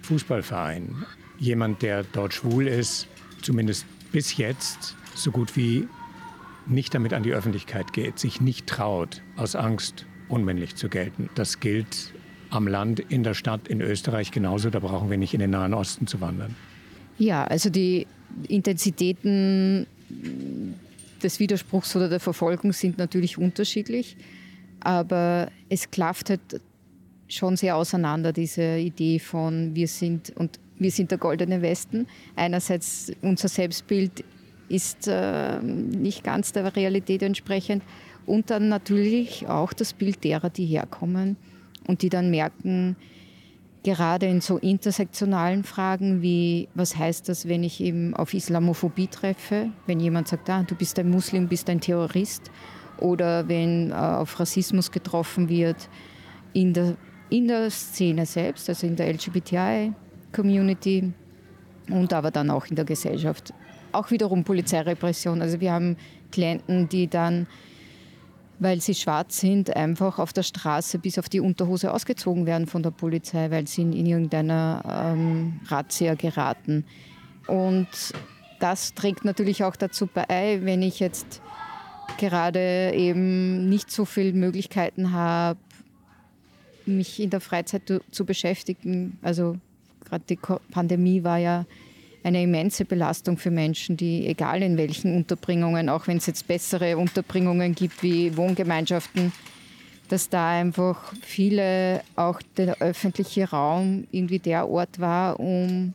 Fußballverein 0.03 1.05
jemand, 1.39 1.83
der 1.83 2.05
dort 2.05 2.35
schwul 2.35 2.67
ist, 2.67 3.09
zumindest 3.43 3.87
bis 4.13 4.37
jetzt 4.37 4.97
so 5.15 5.31
gut 5.31 5.57
wie 5.57 5.89
nicht 6.67 6.95
damit 6.95 7.13
an 7.13 7.23
die 7.23 7.33
Öffentlichkeit 7.33 7.93
geht, 7.93 8.19
sich 8.19 8.41
nicht 8.41 8.67
traut, 8.67 9.23
aus 9.37 9.55
Angst 9.55 10.07
unmännlich 10.29 10.77
zu 10.77 10.89
gelten. 10.89 11.29
Das 11.35 11.61
gilt 11.61 12.13
am 12.51 12.67
Land, 12.67 13.01
in 13.01 13.23
der 13.23 13.35
Stadt, 13.35 13.69
in 13.69 13.81
Österreich 13.81 14.31
genauso. 14.31 14.71
Da 14.71 14.79
brauchen 14.79 15.11
wir 15.11 15.19
nicht 15.19 15.35
in 15.35 15.41
den 15.41 15.51
Nahen 15.51 15.75
Osten 15.75 16.07
zu 16.07 16.21
wandern. 16.21 16.55
Ja, 17.19 17.45
also 17.45 17.71
die 17.71 18.07
Intensitäten 18.49 19.87
des 21.23 21.41
Widerspruchs 21.41 21.95
oder 21.97 22.09
der 22.09 22.21
Verfolgung 22.21 22.73
sind 22.73 22.99
natürlich 22.99 23.39
unterschiedlich. 23.39 24.17
Aber 24.85 25.49
es 25.69 25.91
klafft 25.91 26.31
halt 26.31 26.61
schon 27.29 27.57
sehr 27.57 27.77
auseinander, 27.77 28.33
diese 28.33 28.77
Idee 28.77 29.19
von 29.19 29.75
wir 29.75 29.89
sind 29.89 30.33
und 30.37 30.61
wir 30.79 30.91
sind 30.91 31.11
der 31.11 31.19
goldene 31.19 31.63
Westen. 31.63 32.07
Einerseits 32.37 33.13
unser 33.23 33.49
Selbstbild 33.49 34.25
ist 34.69 35.09
äh, 35.09 35.61
nicht 35.63 36.25
ganz 36.25 36.53
der 36.53 36.77
Realität 36.77 37.23
entsprechend. 37.23 37.83
Und 38.27 38.51
dann 38.51 38.69
natürlich 38.69 39.47
auch 39.49 39.73
das 39.73 39.93
Bild 39.93 40.25
derer, 40.25 40.51
die 40.51 40.67
herkommen 40.67 41.37
und 41.87 42.03
die 42.03 42.09
dann 42.09 42.31
merken, 42.31 42.97
gerade 43.83 44.27
in 44.27 44.41
so 44.41 44.57
intersektionalen 44.57 45.63
Fragen 45.63 46.23
wie, 46.23 46.69
was 46.75 46.97
heißt 46.97 47.29
das, 47.29 47.47
wenn 47.47 47.63
ich 47.63 47.81
eben 47.81 48.15
auf 48.15 48.33
Islamophobie 48.33 49.09
treffe, 49.09 49.71
wenn 49.87 50.01
jemand 50.01 50.29
sagt, 50.29 50.49
ah, 50.49 50.63
du 50.63 50.75
bist 50.75 50.99
ein 50.99 51.11
Muslim, 51.11 51.49
bist 51.49 51.69
ein 51.69 51.81
Terrorist 51.81 52.51
oder 52.99 53.49
wenn 53.49 53.91
äh, 53.91 53.95
auf 53.95 54.39
Rassismus 54.39 54.91
getroffen 54.91 55.49
wird 55.49 55.89
in 56.53 56.73
der, 56.73 56.97
in 57.31 57.49
der 57.49 57.71
Szene 57.71 58.27
selbst, 58.27 58.69
also 58.69 58.87
in 58.87 58.97
der 58.97 59.13
LGBTI-Community 59.13 61.13
und 61.91 62.13
aber 62.13 62.31
dann 62.31 62.51
auch 62.51 62.67
in 62.67 62.77
der 62.77 62.85
Gesellschaft. 62.85 63.53
Auch 63.93 64.11
wiederum 64.11 64.45
Polizeirepression. 64.45 65.43
Also 65.43 65.61
wir 65.61 65.73
haben 65.73 65.97
Klienten, 66.33 66.89
die 66.89 67.09
dann, 67.09 67.47
weil 68.59 68.81
sie 68.81 68.95
schwarz 68.95 69.39
sind, 69.39 69.75
einfach 69.75 70.19
auf 70.19 70.33
der 70.33 70.43
Straße 70.43 70.99
bis 70.99 71.19
auf 71.19 71.29
die 71.29 71.41
Unterhose 71.41 71.93
ausgezogen 71.93 72.47
werden 72.47 72.67
von 72.67 72.83
der 72.83 72.91
Polizei, 72.91 73.51
weil 73.51 73.67
sie 73.67 73.83
in, 73.83 73.93
in 73.93 74.07
irgendeiner 74.07 75.15
ähm, 75.15 75.61
Razzia 75.69 76.15
geraten. 76.15 76.85
Und 77.47 77.89
das 78.61 78.95
trägt 78.95 79.25
natürlich 79.25 79.65
auch 79.65 79.77
dazu 79.77 80.07
bei, 80.07 80.61
wenn 80.63 80.83
ich 80.83 81.01
jetzt 81.01 81.43
gerade 82.19 82.93
eben 82.95 83.69
nicht 83.69 83.91
so 83.91 84.05
viele 84.05 84.33
Möglichkeiten 84.33 85.13
habe, 85.13 85.59
mich 86.87 87.21
in 87.21 87.31
der 87.31 87.41
Freizeit 87.41 87.83
zu 88.11 88.25
beschäftigen. 88.25 89.19
Also 89.23 89.57
gerade 90.05 90.25
die 90.29 90.39
Pandemie 90.71 91.25
war 91.25 91.39
ja 91.39 91.65
eine 92.23 92.43
immense 92.43 92.85
Belastung 92.85 93.37
für 93.37 93.51
Menschen, 93.51 93.97
die 93.97 94.27
egal 94.27 94.63
in 94.63 94.77
welchen 94.79 95.15
Unterbringungen, 95.15 95.89
auch 95.89 96.07
wenn 96.07 96.17
es 96.17 96.27
jetzt 96.27 96.47
bessere 96.49 96.97
Unterbringungen 96.97 97.75
gibt 97.75 98.03
wie 98.03 98.37
Wohngemeinschaften, 98.37 99.33
dass 100.09 100.31
da 100.31 100.51
einfach 100.51 101.13
viele 101.21 102.03
auch 102.17 102.41
der 102.57 102.81
öffentliche 102.81 103.51
Raum 103.51 104.07
irgendwie 104.11 104.39
der 104.39 104.69
Ort 104.69 105.01
war, 105.01 105.39
um 105.39 105.93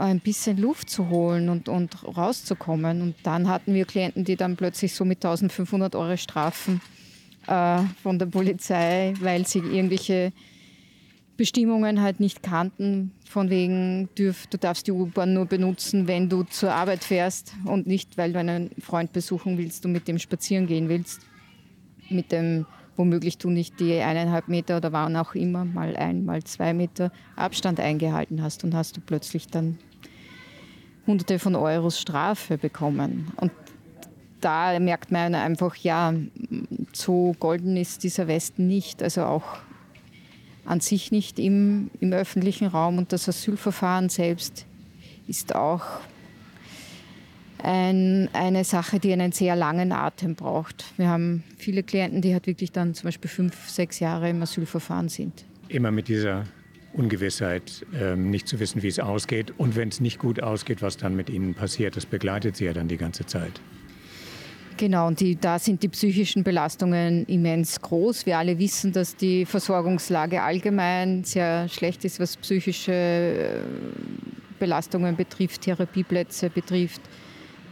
ein 0.00 0.20
bisschen 0.20 0.58
Luft 0.58 0.90
zu 0.90 1.08
holen 1.08 1.48
und, 1.48 1.68
und 1.68 2.04
rauszukommen. 2.04 3.02
Und 3.02 3.14
dann 3.22 3.48
hatten 3.48 3.74
wir 3.74 3.84
Klienten, 3.84 4.24
die 4.24 4.36
dann 4.36 4.56
plötzlich 4.56 4.94
so 4.94 5.04
mit 5.04 5.24
1500 5.24 5.94
Euro 5.94 6.16
Strafen 6.16 6.80
äh, 7.46 7.82
von 8.02 8.18
der 8.18 8.26
Polizei, 8.26 9.14
weil 9.20 9.46
sie 9.46 9.58
irgendwelche 9.58 10.32
Bestimmungen 11.36 12.02
halt 12.02 12.20
nicht 12.20 12.42
kannten, 12.42 13.12
von 13.24 13.48
wegen, 13.48 14.10
dürf, 14.18 14.46
du 14.48 14.58
darfst 14.58 14.86
die 14.86 14.92
U-Bahn 14.92 15.32
nur 15.32 15.46
benutzen, 15.46 16.06
wenn 16.06 16.28
du 16.28 16.42
zur 16.42 16.72
Arbeit 16.72 17.02
fährst 17.02 17.54
und 17.64 17.86
nicht, 17.86 18.18
weil 18.18 18.32
du 18.32 18.40
einen 18.40 18.70
Freund 18.78 19.12
besuchen 19.12 19.56
willst 19.56 19.86
und 19.86 19.92
mit 19.92 20.06
dem 20.06 20.18
spazieren 20.18 20.66
gehen 20.66 20.88
willst. 20.90 21.22
Mit 22.10 22.30
dem, 22.32 22.66
womöglich 22.96 23.38
du 23.38 23.48
nicht 23.48 23.80
die 23.80 23.94
eineinhalb 24.00 24.48
Meter 24.48 24.76
oder 24.76 24.92
waren 24.92 25.16
auch 25.16 25.34
immer 25.34 25.64
mal 25.64 25.96
ein, 25.96 26.26
mal 26.26 26.42
zwei 26.44 26.74
Meter 26.74 27.10
Abstand 27.36 27.80
eingehalten 27.80 28.42
hast 28.42 28.62
und 28.64 28.74
hast 28.74 28.98
du 28.98 29.00
plötzlich 29.00 29.46
dann 29.46 29.78
Hunderte 31.06 31.38
von 31.38 31.54
Euros 31.54 32.00
Strafe 32.00 32.58
bekommen. 32.58 33.32
Und 33.36 33.52
da 34.40 34.78
merkt 34.78 35.12
man 35.12 35.34
einfach, 35.34 35.76
ja, 35.76 36.14
so 36.92 37.34
golden 37.38 37.76
ist 37.76 38.04
dieser 38.04 38.26
Westen 38.26 38.66
nicht. 38.66 39.02
Also 39.02 39.22
auch 39.24 39.58
an 40.64 40.80
sich 40.80 41.10
nicht 41.10 41.38
im, 41.38 41.90
im 42.00 42.12
öffentlichen 42.12 42.68
Raum 42.68 42.98
und 42.98 43.12
das 43.12 43.28
Asylverfahren 43.28 44.08
selbst 44.08 44.66
ist 45.26 45.54
auch 45.54 45.82
ein, 47.62 48.28
eine 48.32 48.64
Sache, 48.64 49.00
die 49.00 49.12
einen 49.12 49.32
sehr 49.32 49.56
langen 49.56 49.92
Atem 49.92 50.34
braucht. 50.34 50.84
Wir 50.96 51.08
haben 51.08 51.44
viele 51.56 51.82
Klienten, 51.82 52.22
die 52.22 52.32
halt 52.32 52.46
wirklich 52.46 52.72
dann 52.72 52.94
zum 52.94 53.08
Beispiel 53.08 53.30
fünf, 53.30 53.68
sechs 53.68 54.00
Jahre 54.00 54.30
im 54.30 54.42
Asylverfahren 54.42 55.08
sind. 55.08 55.44
Immer 55.68 55.90
mit 55.90 56.08
dieser 56.08 56.44
Ungewissheit, 56.92 57.86
ähm, 57.98 58.30
nicht 58.30 58.48
zu 58.48 58.58
wissen, 58.60 58.82
wie 58.82 58.88
es 58.88 58.98
ausgeht. 58.98 59.54
Und 59.56 59.76
wenn 59.76 59.88
es 59.88 60.00
nicht 60.00 60.18
gut 60.18 60.42
ausgeht, 60.42 60.82
was 60.82 60.96
dann 60.96 61.14
mit 61.14 61.30
ihnen 61.30 61.54
passiert, 61.54 61.96
das 61.96 62.06
begleitet 62.06 62.56
sie 62.56 62.64
ja 62.64 62.72
dann 62.72 62.88
die 62.88 62.96
ganze 62.96 63.26
Zeit. 63.26 63.60
Genau, 64.76 65.08
und 65.08 65.20
die, 65.20 65.36
da 65.36 65.58
sind 65.58 65.82
die 65.82 65.88
psychischen 65.88 66.42
Belastungen 66.42 67.26
immens 67.26 67.80
groß. 67.80 68.24
Wir 68.24 68.38
alle 68.38 68.58
wissen, 68.58 68.92
dass 68.92 69.14
die 69.14 69.44
Versorgungslage 69.44 70.42
allgemein 70.42 71.22
sehr 71.22 71.68
schlecht 71.68 72.04
ist, 72.06 72.18
was 72.18 72.38
psychische 72.38 72.92
äh, 72.92 73.62
Belastungen 74.58 75.16
betrifft, 75.16 75.60
Therapieplätze 75.62 76.48
betrifft. 76.48 77.02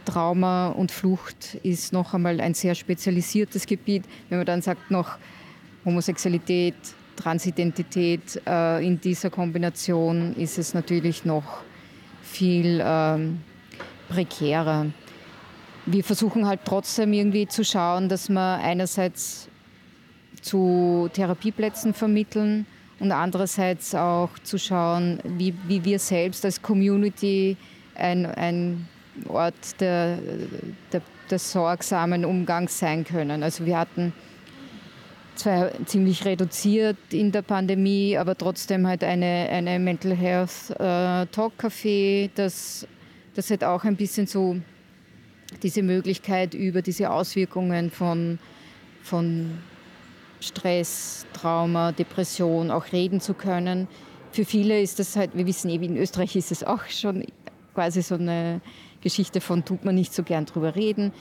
Trauma 0.05 0.69
und 0.69 0.91
Flucht 0.91 1.55
ist 1.63 1.93
noch 1.93 2.13
einmal 2.13 2.39
ein 2.39 2.53
sehr 2.53 2.75
spezialisiertes 2.75 3.65
Gebiet. 3.65 4.03
Wenn 4.29 4.37
man 4.37 4.45
dann 4.45 4.61
sagt, 4.61 4.91
noch 4.91 5.17
Homosexualität, 5.85 6.75
Transidentität, 7.21 8.41
äh, 8.47 8.85
in 8.85 8.99
dieser 9.01 9.29
Kombination 9.29 10.35
ist 10.35 10.57
es 10.57 10.73
natürlich 10.73 11.25
noch 11.25 11.61
viel 12.21 12.81
ähm, 12.83 13.41
prekärer 14.07 14.87
wir 15.91 16.03
versuchen 16.03 16.47
halt 16.47 16.61
trotzdem 16.65 17.13
irgendwie 17.13 17.47
zu 17.47 17.63
schauen, 17.63 18.09
dass 18.09 18.29
wir 18.29 18.55
einerseits 18.55 19.49
zu 20.41 21.09
Therapieplätzen 21.13 21.93
vermitteln 21.93 22.65
und 22.99 23.11
andererseits 23.11 23.95
auch 23.95 24.29
zu 24.43 24.57
schauen, 24.57 25.19
wie, 25.23 25.53
wie 25.67 25.83
wir 25.83 25.99
selbst 25.99 26.45
als 26.45 26.61
Community 26.61 27.57
ein, 27.95 28.25
ein 28.25 28.87
Ort 29.27 29.79
der, 29.79 30.19
der, 30.91 31.01
des 31.29 31.51
sorgsamen 31.51 32.23
Umgangs 32.23 32.77
sein 32.77 33.03
können. 33.03 33.43
Also 33.43 33.65
wir 33.65 33.77
hatten 33.77 34.13
zwar 35.39 35.71
ziemlich 35.85 36.25
reduziert 36.25 36.97
in 37.11 37.31
der 37.31 37.41
Pandemie, 37.41 38.17
aber 38.17 38.37
trotzdem 38.37 38.85
halt 38.85 39.03
eine, 39.03 39.47
eine 39.49 39.79
Mental 39.79 40.15
Health 40.15 40.69
äh, 40.71 41.25
Talk 41.27 41.53
Café, 41.59 42.29
das, 42.35 42.85
das 43.35 43.49
halt 43.49 43.63
auch 43.63 43.83
ein 43.83 43.95
bisschen 43.95 44.27
so 44.27 44.57
diese 45.63 45.81
Möglichkeit, 45.81 46.53
über 46.53 46.81
diese 46.81 47.09
Auswirkungen 47.09 47.89
von, 47.89 48.37
von 49.01 49.57
Stress, 50.41 51.25
Trauma, 51.33 51.91
Depression 51.91 52.69
auch 52.69 52.91
reden 52.91 53.19
zu 53.19 53.33
können. 53.33 53.87
Für 54.31 54.45
viele 54.45 54.81
ist 54.81 54.99
das 54.99 55.15
halt, 55.15 55.31
wir 55.33 55.47
wissen 55.47 55.69
eben, 55.69 55.85
in 55.85 55.97
Österreich 55.97 56.35
ist 56.35 56.51
es 56.51 56.63
auch 56.63 56.85
schon 56.85 57.25
quasi 57.73 58.01
so 58.01 58.15
eine 58.15 58.61
Geschichte 59.01 59.41
von, 59.41 59.65
tut 59.65 59.85
man 59.85 59.95
nicht 59.95 60.13
so 60.13 60.23
gern 60.23 60.45
drüber 60.45 60.75
reden. 60.75 61.11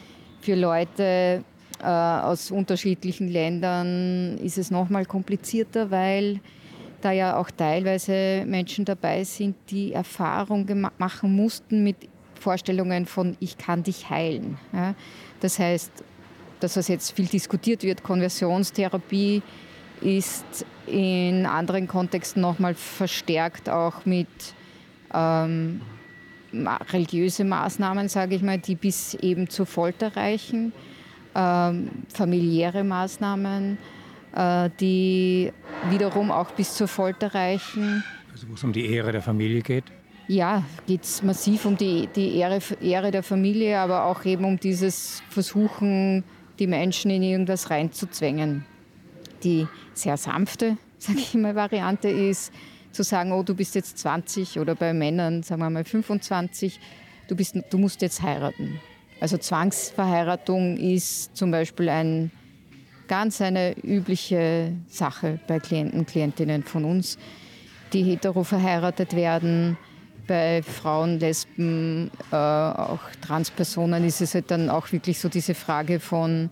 Für 0.40 0.54
Leute 0.54 1.44
aus 1.84 2.50
unterschiedlichen 2.50 3.28
Ländern 3.28 4.38
ist 4.38 4.58
es 4.58 4.70
nochmal 4.70 5.04
komplizierter, 5.04 5.90
weil 5.90 6.40
da 7.00 7.12
ja 7.12 7.36
auch 7.36 7.50
teilweise 7.50 8.44
Menschen 8.46 8.84
dabei 8.84 9.22
sind, 9.24 9.56
die 9.70 9.92
Erfahrung 9.92 10.66
machen 10.98 11.34
mussten 11.34 11.84
mit 11.84 11.96
Vorstellungen 12.34 13.06
von 13.06 13.36
ich 13.40 13.58
kann 13.58 13.82
dich 13.82 14.10
heilen. 14.10 14.58
Ja. 14.72 14.94
Das 15.40 15.58
heißt, 15.58 15.92
das, 16.60 16.76
was 16.76 16.88
jetzt 16.88 17.12
viel 17.12 17.26
diskutiert 17.26 17.82
wird, 17.82 18.02
Konversionstherapie, 18.02 19.42
ist 20.00 20.64
in 20.86 21.44
anderen 21.46 21.88
Kontexten 21.88 22.40
nochmal 22.40 22.74
verstärkt 22.74 23.68
auch 23.68 24.04
mit 24.06 24.28
ähm, 25.12 25.80
religiöse 26.92 27.44
Maßnahmen, 27.44 28.08
sage 28.08 28.36
ich 28.36 28.42
mal, 28.42 28.58
die 28.58 28.74
bis 28.74 29.14
eben 29.14 29.48
zur 29.48 29.66
Folter 29.66 30.16
reichen, 30.16 30.72
ähm, 31.34 31.90
familiäre 32.08 32.84
Maßnahmen, 32.84 33.78
äh, 34.34 34.70
die 34.80 35.52
wiederum 35.90 36.30
auch 36.30 36.50
bis 36.52 36.74
zur 36.74 36.88
Folter 36.88 37.34
reichen. 37.34 38.04
Also 38.32 38.48
wo 38.48 38.54
es 38.54 38.64
um 38.64 38.72
die 38.72 38.86
Ehre 38.86 39.12
der 39.12 39.22
Familie 39.22 39.62
geht? 39.62 39.84
Ja, 40.28 40.62
geht 40.86 41.04
es 41.04 41.22
massiv 41.22 41.64
um 41.64 41.76
die, 41.76 42.06
die 42.14 42.36
Ehre, 42.36 42.60
Ehre 42.82 43.10
der 43.10 43.22
Familie, 43.22 43.78
aber 43.78 44.04
auch 44.04 44.24
eben 44.26 44.44
um 44.44 44.60
dieses 44.60 45.22
Versuchen, 45.30 46.22
die 46.58 46.66
Menschen 46.66 47.10
in 47.10 47.22
irgendwas 47.22 47.70
reinzuzwängen. 47.70 48.64
Die 49.42 49.66
sehr 49.94 50.16
sanfte, 50.16 50.76
sage 50.98 51.18
ich 51.18 51.34
mal, 51.34 51.54
Variante 51.54 52.08
ist, 52.08 52.52
zu 52.92 53.02
sagen, 53.02 53.32
oh, 53.32 53.42
du 53.42 53.54
bist 53.54 53.74
jetzt 53.74 53.98
20 53.98 54.58
oder 54.58 54.74
bei 54.74 54.92
Männern, 54.92 55.42
sagen 55.42 55.60
wir 55.62 55.70
mal 55.70 55.84
25, 55.84 56.78
du, 57.28 57.36
bist, 57.36 57.56
du 57.70 57.78
musst 57.78 58.02
jetzt 58.02 58.22
heiraten. 58.22 58.80
Also 59.20 59.36
Zwangsverheiratung 59.36 60.76
ist 60.76 61.36
zum 61.36 61.50
Beispiel 61.50 61.88
ein, 61.88 62.30
ganz 63.08 63.40
eine 63.40 63.76
übliche 63.78 64.72
Sache 64.86 65.40
bei 65.46 65.58
Klienten, 65.58 66.06
Klientinnen 66.06 66.62
von 66.62 66.84
uns, 66.84 67.18
die 67.92 68.02
hetero 68.02 68.44
verheiratet 68.44 69.16
werden 69.16 69.76
bei 70.28 70.62
Frauen, 70.62 71.18
Lesben, 71.18 72.10
äh, 72.30 72.36
auch 72.36 73.00
Transpersonen 73.22 74.04
ist 74.04 74.20
es 74.20 74.34
halt 74.34 74.50
dann 74.50 74.68
auch 74.68 74.92
wirklich 74.92 75.18
so 75.18 75.28
diese 75.28 75.54
Frage 75.54 75.98
von 75.98 76.50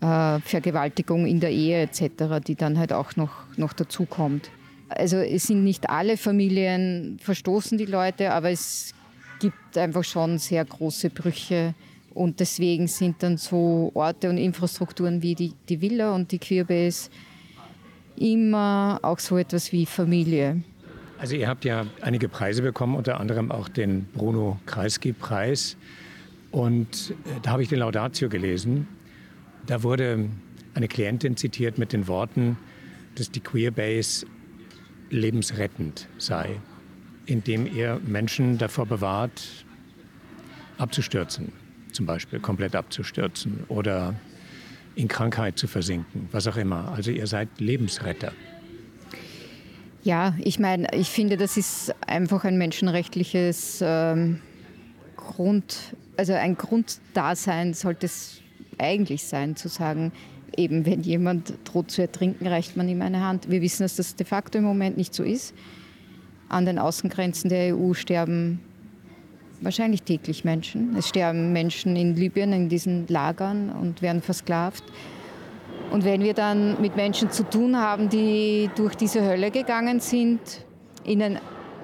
äh, 0.00 0.40
Vergewaltigung 0.40 1.24
in 1.24 1.40
der 1.40 1.50
Ehe 1.50 1.82
etc., 1.82 2.44
die 2.44 2.56
dann 2.56 2.78
halt 2.78 2.92
auch 2.92 3.16
noch, 3.16 3.32
noch 3.56 3.72
dazu 3.72 4.04
kommt. 4.04 4.50
Also 4.88 5.16
es 5.16 5.44
sind 5.44 5.64
nicht 5.64 5.88
alle 5.88 6.16
Familien 6.16 7.18
verstoßen 7.20 7.78
die 7.78 7.86
Leute, 7.86 8.32
aber 8.32 8.50
es 8.50 8.92
gibt 9.38 9.76
einfach 9.76 10.04
schon 10.04 10.38
sehr 10.38 10.64
große 10.64 11.10
Brüche 11.10 11.74
und 12.14 12.40
deswegen 12.40 12.88
sind 12.88 13.22
dann 13.22 13.36
so 13.36 13.90
Orte 13.94 14.30
und 14.30 14.38
Infrastrukturen 14.38 15.22
wie 15.22 15.34
die, 15.34 15.52
die 15.68 15.80
Villa 15.80 16.14
und 16.14 16.32
die 16.32 16.38
Queerbase 16.38 17.10
immer 18.16 18.98
auch 19.02 19.18
so 19.18 19.36
etwas 19.36 19.70
wie 19.72 19.84
Familie. 19.84 20.62
Also 21.18 21.34
ihr 21.34 21.48
habt 21.48 21.64
ja 21.64 21.86
einige 22.02 22.28
Preise 22.28 22.62
bekommen, 22.62 22.94
unter 22.94 23.20
anderem 23.20 23.50
auch 23.50 23.68
den 23.68 24.06
Bruno 24.14 24.58
Kreisky-Preis. 24.66 25.76
Und 26.50 27.14
äh, 27.24 27.40
da 27.42 27.52
habe 27.52 27.62
ich 27.62 27.68
den 27.68 27.78
Laudatio 27.78 28.28
gelesen. 28.28 28.86
Da 29.66 29.82
wurde 29.82 30.28
eine 30.74 30.88
Klientin 30.88 31.36
zitiert 31.36 31.78
mit 31.78 31.92
den 31.92 32.06
Worten, 32.06 32.58
dass 33.14 33.30
die 33.30 33.40
Queerbase 33.40 34.26
lebensrettend 35.10 36.08
sei, 36.18 36.60
indem 37.26 37.66
ihr 37.66 38.00
Menschen 38.06 38.58
davor 38.58 38.86
bewahrt, 38.86 39.64
abzustürzen, 40.78 41.52
zum 41.92 42.06
Beispiel 42.06 42.40
komplett 42.40 42.74
abzustürzen 42.74 43.64
oder 43.68 44.14
in 44.94 45.08
Krankheit 45.08 45.58
zu 45.58 45.66
versinken, 45.66 46.28
was 46.32 46.46
auch 46.46 46.56
immer. 46.56 46.92
Also 46.92 47.10
ihr 47.10 47.26
seid 47.26 47.48
Lebensretter. 47.58 48.32
Ja, 50.02 50.36
ich 50.38 50.58
meine, 50.58 50.86
ich 50.94 51.08
finde, 51.08 51.36
das 51.36 51.56
ist 51.56 51.94
einfach 52.06 52.44
ein 52.44 52.56
menschenrechtliches 52.58 53.80
ähm, 53.82 54.40
Grund, 55.16 55.96
also 56.16 56.32
ein 56.32 56.56
Grunddasein 56.56 57.74
sollte 57.74 58.06
es 58.06 58.40
eigentlich 58.78 59.24
sein, 59.24 59.56
zu 59.56 59.68
sagen, 59.68 60.12
eben 60.56 60.86
wenn 60.86 61.02
jemand 61.02 61.54
droht 61.64 61.90
zu 61.90 62.02
ertrinken, 62.02 62.46
reicht 62.46 62.76
man 62.76 62.88
ihm 62.88 63.02
eine 63.02 63.20
Hand. 63.20 63.50
Wir 63.50 63.60
wissen, 63.60 63.82
dass 63.82 63.96
das 63.96 64.16
de 64.16 64.26
facto 64.26 64.58
im 64.58 64.64
Moment 64.64 64.96
nicht 64.96 65.14
so 65.14 65.22
ist. 65.22 65.54
An 66.48 66.64
den 66.64 66.78
Außengrenzen 66.78 67.50
der 67.50 67.76
EU 67.76 67.92
sterben 67.92 68.60
wahrscheinlich 69.60 70.02
täglich 70.02 70.44
Menschen. 70.44 70.96
Es 70.96 71.08
sterben 71.08 71.52
Menschen 71.52 71.96
in 71.96 72.14
Libyen 72.14 72.52
in 72.52 72.68
diesen 72.68 73.06
Lagern 73.08 73.70
und 73.70 74.02
werden 74.02 74.22
versklavt. 74.22 74.84
Und 75.90 76.04
wenn 76.04 76.22
wir 76.22 76.34
dann 76.34 76.80
mit 76.80 76.96
Menschen 76.96 77.30
zu 77.30 77.44
tun 77.44 77.76
haben, 77.76 78.08
die 78.08 78.70
durch 78.76 78.94
diese 78.94 79.22
Hölle 79.24 79.50
gegangen 79.50 80.00
sind, 80.00 80.40
ihnen 81.04 81.38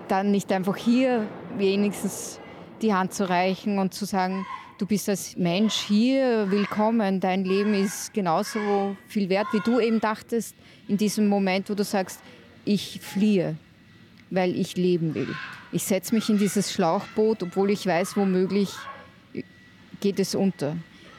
dann 0.08 0.30
nicht 0.30 0.52
einfach 0.52 0.76
hier 0.76 1.26
wenigstens 1.56 2.40
die 2.82 2.92
Hand 2.92 3.14
zu 3.14 3.28
reichen 3.28 3.78
und 3.78 3.94
zu 3.94 4.04
sagen, 4.04 4.44
du 4.78 4.86
bist 4.86 5.08
als 5.08 5.36
Mensch 5.36 5.74
hier 5.74 6.50
willkommen, 6.50 7.20
dein 7.20 7.44
Leben 7.44 7.74
ist 7.74 8.12
genauso 8.12 8.96
viel 9.06 9.28
wert, 9.28 9.46
wie 9.52 9.60
du 9.60 9.78
eben 9.78 10.00
dachtest, 10.00 10.56
in 10.88 10.96
diesem 10.96 11.28
Moment, 11.28 11.70
wo 11.70 11.74
du 11.74 11.84
sagst, 11.84 12.20
ich 12.64 13.00
fliehe, 13.00 13.56
weil 14.32 14.58
ich 14.58 14.76
leben 14.76 15.14
will. 15.14 15.34
Ich 15.72 15.84
setze 15.84 16.14
mich 16.14 16.28
in 16.30 16.38
dieses 16.38 16.72
Schlauchboot, 16.72 17.42
obwohl 17.42 17.70
ich 17.70 17.86
weiß, 17.86 18.16
womöglich 18.16 18.70
geht 20.00 20.18
es 20.18 20.34
unter. 20.34 20.76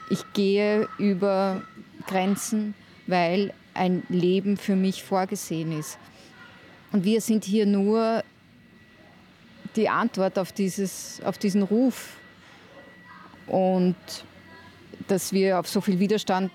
Ich 0.10 0.34
gehe 0.34 0.90
über 0.98 1.62
Grenzen, 2.08 2.74
weil 3.06 3.54
ein 3.76 4.04
Leben 4.10 4.58
für 4.58 4.76
mich 4.76 5.04
vorgesehen 5.04 5.78
ist. 5.78 6.00
Und 6.92 7.04
wir 7.04 7.22
sind 7.22 7.46
hier 7.46 7.68
nur 7.68 8.24
die 9.76 9.90
Antwort 9.90 10.40
auf, 10.40 10.52
dieses, 10.52 11.22
auf 11.24 11.38
diesen 11.38 11.62
Ruf. 11.62 12.18
Und 13.46 13.96
dass 15.08 15.32
wir 15.32 15.60
auf 15.60 15.68
so 15.68 15.82
viel 15.82 16.00
Widerstand 16.00 16.52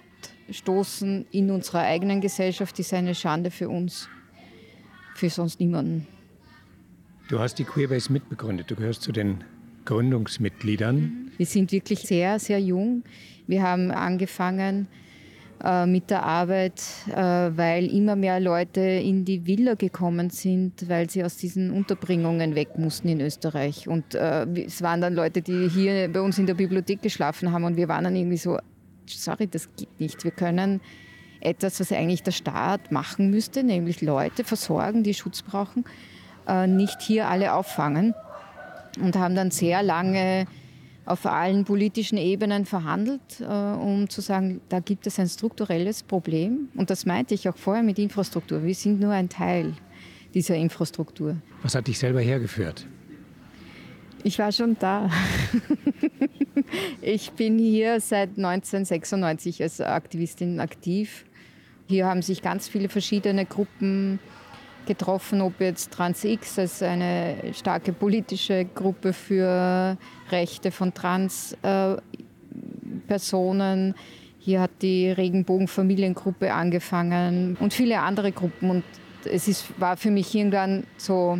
stoßen 0.50 1.26
in 1.30 1.52
unserer 1.52 1.82
eigenen 1.82 2.20
Gesellschaft, 2.20 2.78
ist 2.80 2.92
eine 2.94 3.14
Schande 3.14 3.52
für 3.52 3.68
uns, 3.68 4.08
für 5.14 5.30
sonst 5.30 5.60
niemanden. 5.60 6.17
Du 7.28 7.38
hast 7.38 7.58
die 7.58 7.64
Queerbase 7.64 8.10
mitbegründet. 8.10 8.70
Du 8.70 8.74
gehörst 8.74 9.02
zu 9.02 9.12
den 9.12 9.44
Gründungsmitgliedern. 9.84 11.30
Wir 11.36 11.44
sind 11.44 11.72
wirklich 11.72 12.00
sehr, 12.00 12.38
sehr 12.38 12.58
jung. 12.58 13.04
Wir 13.46 13.62
haben 13.62 13.90
angefangen 13.90 14.88
äh, 15.62 15.84
mit 15.84 16.08
der 16.08 16.22
Arbeit, 16.22 16.82
äh, 17.10 17.14
weil 17.14 17.84
immer 17.94 18.16
mehr 18.16 18.40
Leute 18.40 18.80
in 18.80 19.26
die 19.26 19.46
Villa 19.46 19.74
gekommen 19.74 20.30
sind, 20.30 20.88
weil 20.88 21.10
sie 21.10 21.22
aus 21.22 21.36
diesen 21.36 21.70
Unterbringungen 21.70 22.54
weg 22.54 22.78
mussten 22.78 23.08
in 23.08 23.20
Österreich. 23.20 23.88
Und 23.88 24.14
äh, 24.14 24.46
es 24.64 24.80
waren 24.80 25.02
dann 25.02 25.14
Leute, 25.14 25.42
die 25.42 25.68
hier 25.68 26.08
bei 26.10 26.22
uns 26.22 26.38
in 26.38 26.46
der 26.46 26.54
Bibliothek 26.54 27.02
geschlafen 27.02 27.52
haben 27.52 27.64
und 27.64 27.76
wir 27.76 27.88
waren 27.88 28.04
dann 28.04 28.16
irgendwie 28.16 28.38
so, 28.38 28.58
sorry, 29.06 29.48
das 29.48 29.68
geht 29.76 30.00
nicht. 30.00 30.24
Wir 30.24 30.30
können 30.30 30.80
etwas, 31.40 31.78
was 31.78 31.92
eigentlich 31.92 32.22
der 32.22 32.32
Staat 32.32 32.90
machen 32.90 33.30
müsste, 33.30 33.64
nämlich 33.64 34.00
Leute 34.00 34.44
versorgen, 34.44 35.02
die 35.02 35.12
Schutz 35.12 35.42
brauchen, 35.42 35.84
nicht 36.66 37.00
hier 37.00 37.28
alle 37.28 37.54
auffangen. 37.54 38.14
Und 39.00 39.16
haben 39.16 39.34
dann 39.34 39.50
sehr 39.50 39.82
lange 39.82 40.46
auf 41.08 41.24
allen 41.24 41.64
politischen 41.64 42.18
Ebenen 42.18 42.66
verhandelt, 42.66 43.40
äh, 43.40 43.44
um 43.44 44.10
zu 44.10 44.20
sagen, 44.20 44.60
da 44.68 44.80
gibt 44.80 45.06
es 45.06 45.18
ein 45.18 45.28
strukturelles 45.28 46.02
Problem. 46.02 46.68
Und 46.74 46.90
das 46.90 47.06
meinte 47.06 47.34
ich 47.34 47.48
auch 47.48 47.56
vorher 47.56 47.82
mit 47.82 47.98
Infrastruktur. 47.98 48.62
Wir 48.62 48.74
sind 48.74 49.00
nur 49.00 49.12
ein 49.12 49.28
Teil 49.28 49.72
dieser 50.34 50.56
Infrastruktur. 50.56 51.36
Was 51.62 51.74
hat 51.74 51.86
dich 51.86 51.98
selber 51.98 52.20
hergeführt? 52.20 52.86
Ich 54.22 54.38
war 54.38 54.52
schon 54.52 54.76
da. 54.78 55.08
ich 57.00 57.30
bin 57.32 57.58
hier 57.58 58.00
seit 58.00 58.30
1996 58.30 59.62
als 59.62 59.80
Aktivistin 59.80 60.60
aktiv. 60.60 61.24
Hier 61.86 62.06
haben 62.06 62.20
sich 62.20 62.42
ganz 62.42 62.68
viele 62.68 62.90
verschiedene 62.90 63.46
Gruppen 63.46 64.18
getroffen, 64.88 65.40
ob 65.40 65.60
jetzt 65.60 65.92
TransX 65.92 66.58
als 66.58 66.82
eine 66.82 67.36
starke 67.52 67.92
politische 67.92 68.64
Gruppe 68.64 69.12
für 69.12 69.96
Rechte 70.32 70.72
von 70.72 70.92
Transpersonen. 70.92 73.90
Äh, 73.90 73.94
Hier 74.40 74.62
hat 74.62 74.70
die 74.82 75.10
Regenbogenfamiliengruppe 75.10 76.52
angefangen 76.52 77.56
und 77.60 77.72
viele 77.72 78.00
andere 78.00 78.32
Gruppen. 78.32 78.70
Und 78.70 78.84
es 79.24 79.46
ist, 79.46 79.78
war 79.78 79.96
für 79.96 80.10
mich 80.10 80.34
irgendwann 80.34 80.82
so, 80.96 81.38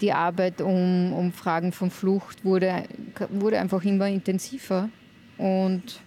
die 0.00 0.12
Arbeit 0.12 0.60
um, 0.60 1.12
um 1.12 1.32
Fragen 1.32 1.70
von 1.70 1.90
Flucht 1.90 2.44
wurde, 2.44 2.82
wurde 3.30 3.60
einfach 3.60 3.84
immer 3.84 4.08
intensiver. 4.08 4.88
Und 5.38 6.00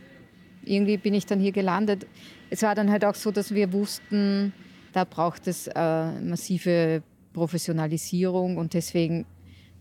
irgendwie 0.63 0.97
bin 0.97 1.13
ich 1.13 1.26
dann 1.26 1.39
hier 1.39 1.54
gelandet. 1.54 2.06
Es 2.50 2.62
war 2.62 2.76
dann 2.76 2.91
halt 2.91 3.06
auch 3.06 3.15
so, 3.15 3.32
dass 3.32 3.54
wir 3.54 3.71
wussten, 3.71 4.52
da 4.97 5.03
braucht 5.03 5.47
es 5.47 5.67
äh, 5.67 6.12
massive 6.21 7.03
Professionalisierung 7.33 8.57
und 8.57 8.73
deswegen 8.73 9.27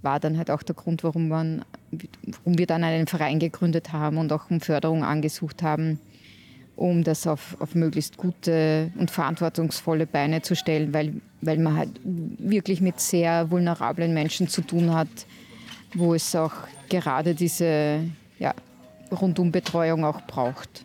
war 0.02 0.20
dann 0.20 0.36
halt 0.36 0.50
auch 0.50 0.62
der 0.62 0.74
Grund, 0.74 1.04
warum, 1.04 1.28
man, 1.28 1.64
warum 1.90 2.58
wir 2.58 2.66
dann 2.66 2.84
einen 2.84 3.06
Verein 3.06 3.38
gegründet 3.38 3.94
haben 3.94 4.18
und 4.18 4.30
auch 4.30 4.50
um 4.50 4.60
Förderung 4.60 5.04
angesucht 5.04 5.62
haben, 5.62 5.98
um 6.76 7.02
das 7.02 7.26
auf, 7.26 7.56
auf 7.60 7.74
möglichst 7.74 8.18
gute 8.18 8.92
und 8.98 9.10
verantwortungsvolle 9.10 10.06
Beine 10.06 10.42
zu 10.42 10.54
stellen, 10.54 10.92
weil, 10.92 11.14
weil 11.40 11.56
man 11.60 11.78
halt 11.78 11.98
wirklich 12.04 12.82
mit 12.82 13.00
sehr 13.00 13.50
vulnerablen 13.50 14.12
Menschen 14.12 14.48
zu 14.48 14.60
tun 14.60 14.92
hat, 14.92 15.08
wo 15.94 16.12
es 16.12 16.36
auch 16.36 16.52
gerade 16.90 17.34
diese 17.34 18.00
ja, 18.38 18.54
Rundumbetreuung 19.10 20.04
auch 20.04 20.20
braucht. 20.26 20.84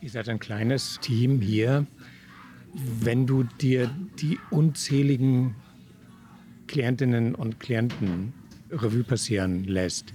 Ihr 0.00 0.10
seid 0.10 0.28
ein 0.28 0.38
kleines 0.38 1.00
Team 1.00 1.40
hier 1.40 1.84
wenn 2.72 3.26
du 3.26 3.44
dir 3.44 3.90
die 4.20 4.38
unzähligen 4.50 5.54
Klientinnen 6.66 7.34
und 7.34 7.60
Klienten 7.60 8.32
Revue 8.70 9.04
passieren 9.04 9.64
lässt, 9.64 10.12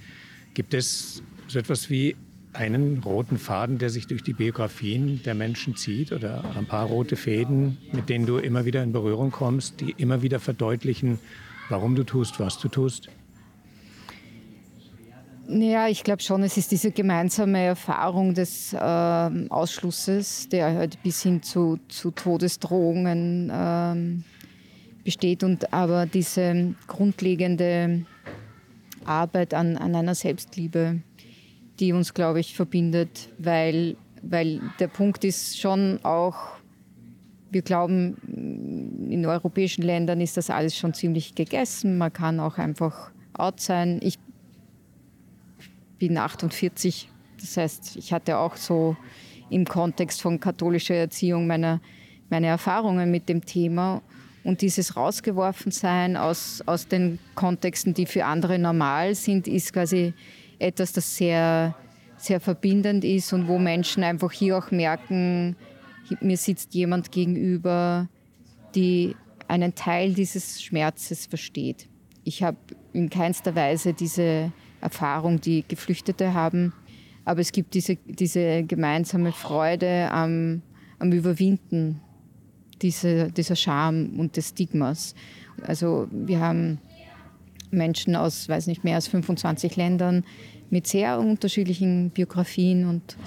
gibt 0.54 0.74
es 0.74 1.22
so 1.48 1.60
etwas 1.60 1.90
wie 1.90 2.16
einen 2.54 3.00
roten 3.04 3.38
Faden, 3.38 3.78
der 3.78 3.92
sich 3.92 4.08
durch 4.08 4.24
die 4.24 4.34
Biografien 4.34 5.22
der 5.24 5.36
Menschen 5.36 5.76
zieht 5.76 6.12
oder 6.12 6.44
ein 6.56 6.66
paar 6.66 6.88
rote 6.88 7.16
Fäden, 7.16 7.78
mit 7.92 8.10
denen 8.10 8.26
du 8.26 8.38
immer 8.38 8.66
wieder 8.66 8.82
in 8.84 8.92
Berührung 8.92 9.30
kommst, 9.32 9.80
die 9.80 9.92
immer 9.92 10.24
wieder 10.24 10.40
verdeutlichen, 10.40 11.20
warum 11.70 11.96
du 11.96 12.04
tust, 12.04 12.40
was 12.40 12.58
du 12.58 12.68
tust? 12.68 13.10
Ja, 15.50 15.88
ich 15.88 16.04
glaube 16.04 16.22
schon, 16.22 16.44
es 16.44 16.58
ist 16.58 16.72
diese 16.72 16.92
gemeinsame 16.92 17.64
Erfahrung 17.64 18.34
des 18.34 18.74
äh, 18.74 18.78
Ausschlusses, 18.78 20.50
der 20.50 20.74
halt 20.74 21.02
bis 21.04 21.24
hin 21.24 21.42
zu, 21.42 21.80
zu 21.88 22.12
Todesdrohungen 22.12 23.50
ähm, 23.54 24.24
besteht 25.06 25.46
und 25.46 25.72
aber 25.72 26.06
diese 26.06 26.76
grundlegende 26.88 28.06
Arbeit 29.06 29.54
an, 29.54 29.78
an 29.78 29.96
einer 29.96 30.16
Selbstliebe, 30.16 31.00
die 31.80 31.94
uns, 31.94 32.14
glaube 32.14 32.42
ich, 32.42 32.54
verbindet, 32.54 33.30
weil, 33.38 33.96
weil 34.22 34.60
der 34.82 34.90
Punkt 34.90 35.24
ist 35.24 35.58
schon 35.58 36.04
auch, 36.04 36.36
wir 37.52 37.62
glauben, 37.62 38.18
in 39.10 39.26
europäischen 39.26 39.84
Ländern 39.84 40.20
ist 40.20 40.36
das 40.36 40.50
alles 40.50 40.76
schon 40.76 40.94
ziemlich 40.94 41.36
gegessen. 41.36 41.98
Man 41.98 42.12
kann 42.12 42.42
auch 42.42 42.58
einfach 42.58 43.12
out 43.32 43.62
sein. 43.62 44.00
Ich 44.04 44.20
bin 46.00 46.18
48. 46.18 47.10
Das 47.40 47.58
heißt, 47.58 47.98
ich 47.98 48.14
hatte 48.14 48.38
auch 48.38 48.56
so 48.56 48.96
im 49.50 49.66
Kontext 49.66 50.22
von 50.22 50.40
katholischer 50.40 50.96
Erziehung 50.96 51.48
meine, 51.48 51.82
meine 52.30 52.48
Erfahrungen 52.48 53.12
mit 53.12 53.30
dem 53.30 53.46
Thema. 53.46 54.02
Und 54.44 54.62
dieses 54.62 54.96
Rausgeworfensein 54.96 56.16
aus, 56.16 56.64
aus 56.66 56.88
den 56.88 57.20
Kontexten, 57.36 57.94
die 57.94 58.06
für 58.06 58.26
andere 58.26 58.58
normal 58.58 59.14
sind, 59.16 59.48
ist 59.48 59.74
quasi 59.74 60.14
etwas, 60.60 60.94
das 60.94 61.18
sehr, 61.18 61.76
sehr 62.18 62.40
verbindend 62.40 63.04
ist 63.04 63.34
und 63.34 63.48
wo 63.48 63.60
Menschen 63.60 64.04
einfach 64.04 64.32
hier 64.32 64.58
auch 64.58 64.72
merken, 64.72 65.56
mir 66.22 66.38
sitzt 66.38 66.74
jemand 66.74 67.12
gegenüber, 67.12 68.08
die 68.74 69.16
einen 69.48 69.76
Teil 69.76 70.14
dieses 70.14 70.62
Schmerzes 70.62 71.26
versteht. 71.26 71.88
Ich 72.24 72.44
habe 72.44 72.58
in 72.94 73.10
keinster 73.10 73.56
Weise 73.56 73.94
diese 73.94 74.52
Erfahrung, 74.82 75.42
die 75.42 75.64
Geflüchtete 75.68 76.34
haben. 76.34 76.74
Aber 77.26 77.42
es 77.42 77.52
gibt 77.52 77.74
diese, 77.74 77.98
diese 78.06 78.64
gemeinsame 78.64 79.32
Freude 79.32 80.10
am, 80.12 80.62
am 81.00 81.12
Überwinden 81.12 82.00
dieser, 82.82 83.30
dieser 83.30 83.56
Scham 83.56 84.20
und 84.20 84.38
des 84.38 84.50
Stigmas. 84.50 85.16
Also 85.64 86.08
wir 86.12 86.40
haben 86.40 86.80
Menschen 87.72 88.16
aus, 88.16 88.48
weiß 88.48 88.68
nicht, 88.68 88.84
mehr 88.84 88.96
als 88.96 89.08
25 89.08 89.76
Ländern 89.76 90.24
mit 90.70 90.88
sehr 90.88 91.20
unterschiedlichen 91.20 92.12
Biografien 92.12 92.88
und 92.88 93.18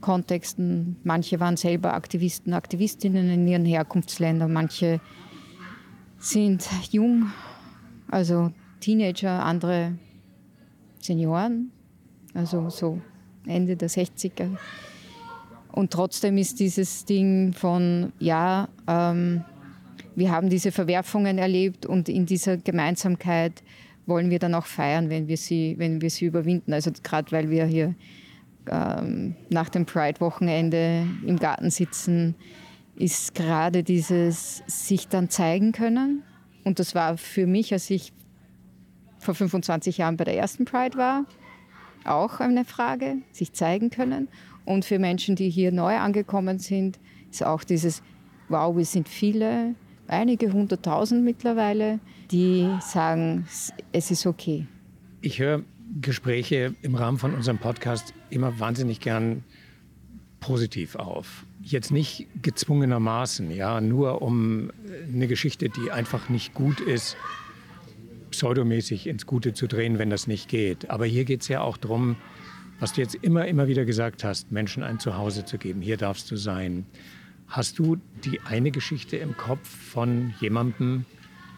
Kontexten. 0.00 0.96
Manche 1.04 1.40
waren 1.40 1.56
selber 1.56 1.94
Aktivisten, 1.94 2.52
Aktivistinnen 2.52 3.30
in 3.30 3.48
ihren 3.48 3.64
Herkunftsländern, 3.64 4.52
manche 4.52 5.00
sind 6.18 6.68
jung, 6.90 7.32
also 8.08 8.52
Teenager, 8.80 9.44
andere 9.44 9.94
Senioren, 11.02 11.70
also 12.34 12.70
so 12.70 13.00
Ende 13.46 13.76
der 13.76 13.90
60er. 13.90 14.48
Und 15.72 15.90
trotzdem 15.90 16.36
ist 16.36 16.60
dieses 16.60 17.04
Ding 17.04 17.52
von, 17.52 18.12
ja, 18.18 18.68
ähm, 18.86 19.44
wir 20.14 20.30
haben 20.30 20.50
diese 20.50 20.70
Verwerfungen 20.70 21.38
erlebt 21.38 21.86
und 21.86 22.08
in 22.08 22.26
dieser 22.26 22.58
Gemeinsamkeit 22.58 23.62
wollen 24.06 24.30
wir 24.30 24.38
dann 24.38 24.54
auch 24.54 24.66
feiern, 24.66 25.08
wenn 25.08 25.28
wir 25.28 25.36
sie, 25.36 25.74
wenn 25.78 26.02
wir 26.02 26.10
sie 26.10 26.26
überwinden. 26.26 26.72
Also 26.72 26.90
gerade 27.02 27.32
weil 27.32 27.50
wir 27.50 27.64
hier 27.64 27.94
ähm, 28.70 29.34
nach 29.48 29.70
dem 29.70 29.86
Pride-Wochenende 29.86 31.06
im 31.26 31.38
Garten 31.38 31.70
sitzen, 31.70 32.34
ist 32.96 33.34
gerade 33.34 33.82
dieses 33.82 34.62
sich 34.66 35.08
dann 35.08 35.30
zeigen 35.30 35.72
können. 35.72 36.22
Und 36.64 36.78
das 36.78 36.94
war 36.94 37.16
für 37.16 37.46
mich, 37.46 37.72
als 37.72 37.88
ich 37.90 38.12
vor 39.22 39.34
25 39.34 39.98
Jahren 39.98 40.16
bei 40.16 40.24
der 40.24 40.36
ersten 40.36 40.64
Pride 40.64 40.98
war, 40.98 41.24
auch 42.04 42.40
eine 42.40 42.64
Frage, 42.64 43.16
sich 43.30 43.52
zeigen 43.52 43.90
können. 43.90 44.28
Und 44.64 44.84
für 44.84 44.98
Menschen, 44.98 45.36
die 45.36 45.48
hier 45.48 45.72
neu 45.72 45.96
angekommen 45.96 46.58
sind, 46.58 46.98
ist 47.30 47.44
auch 47.44 47.64
dieses, 47.64 48.02
wow, 48.48 48.76
wir 48.76 48.84
sind 48.84 49.08
viele, 49.08 49.74
einige 50.08 50.52
hunderttausend 50.52 51.24
mittlerweile, 51.24 52.00
die 52.30 52.68
sagen, 52.80 53.46
es 53.92 54.10
ist 54.10 54.26
okay. 54.26 54.66
Ich 55.20 55.38
höre 55.38 55.62
Gespräche 56.00 56.74
im 56.82 56.94
Rahmen 56.94 57.18
von 57.18 57.34
unserem 57.34 57.58
Podcast 57.58 58.14
immer 58.30 58.58
wahnsinnig 58.58 59.00
gern 59.00 59.44
positiv 60.40 60.96
auf. 60.96 61.46
Jetzt 61.62 61.92
nicht 61.92 62.26
gezwungenermaßen, 62.42 63.50
ja, 63.52 63.80
nur 63.80 64.22
um 64.22 64.72
eine 65.12 65.28
Geschichte, 65.28 65.68
die 65.68 65.92
einfach 65.92 66.28
nicht 66.28 66.54
gut 66.54 66.80
ist, 66.80 67.16
pseudomäßig 68.32 69.06
ins 69.06 69.26
Gute 69.26 69.54
zu 69.54 69.68
drehen, 69.68 69.98
wenn 69.98 70.10
das 70.10 70.26
nicht 70.26 70.48
geht. 70.48 70.90
Aber 70.90 71.06
hier 71.06 71.24
geht 71.24 71.42
es 71.42 71.48
ja 71.48 71.60
auch 71.60 71.76
darum, 71.76 72.16
was 72.80 72.92
du 72.92 73.00
jetzt 73.00 73.14
immer, 73.14 73.46
immer 73.46 73.68
wieder 73.68 73.84
gesagt 73.84 74.24
hast, 74.24 74.50
Menschen 74.50 74.82
ein 74.82 74.98
Zuhause 74.98 75.44
zu 75.44 75.56
geben. 75.56 75.80
Hier 75.80 75.96
darfst 75.96 76.28
du 76.30 76.36
sein. 76.36 76.84
Hast 77.46 77.78
du 77.78 77.98
die 78.24 78.40
eine 78.40 78.72
Geschichte 78.72 79.16
im 79.16 79.36
Kopf 79.36 79.68
von 79.68 80.34
jemandem, 80.40 81.04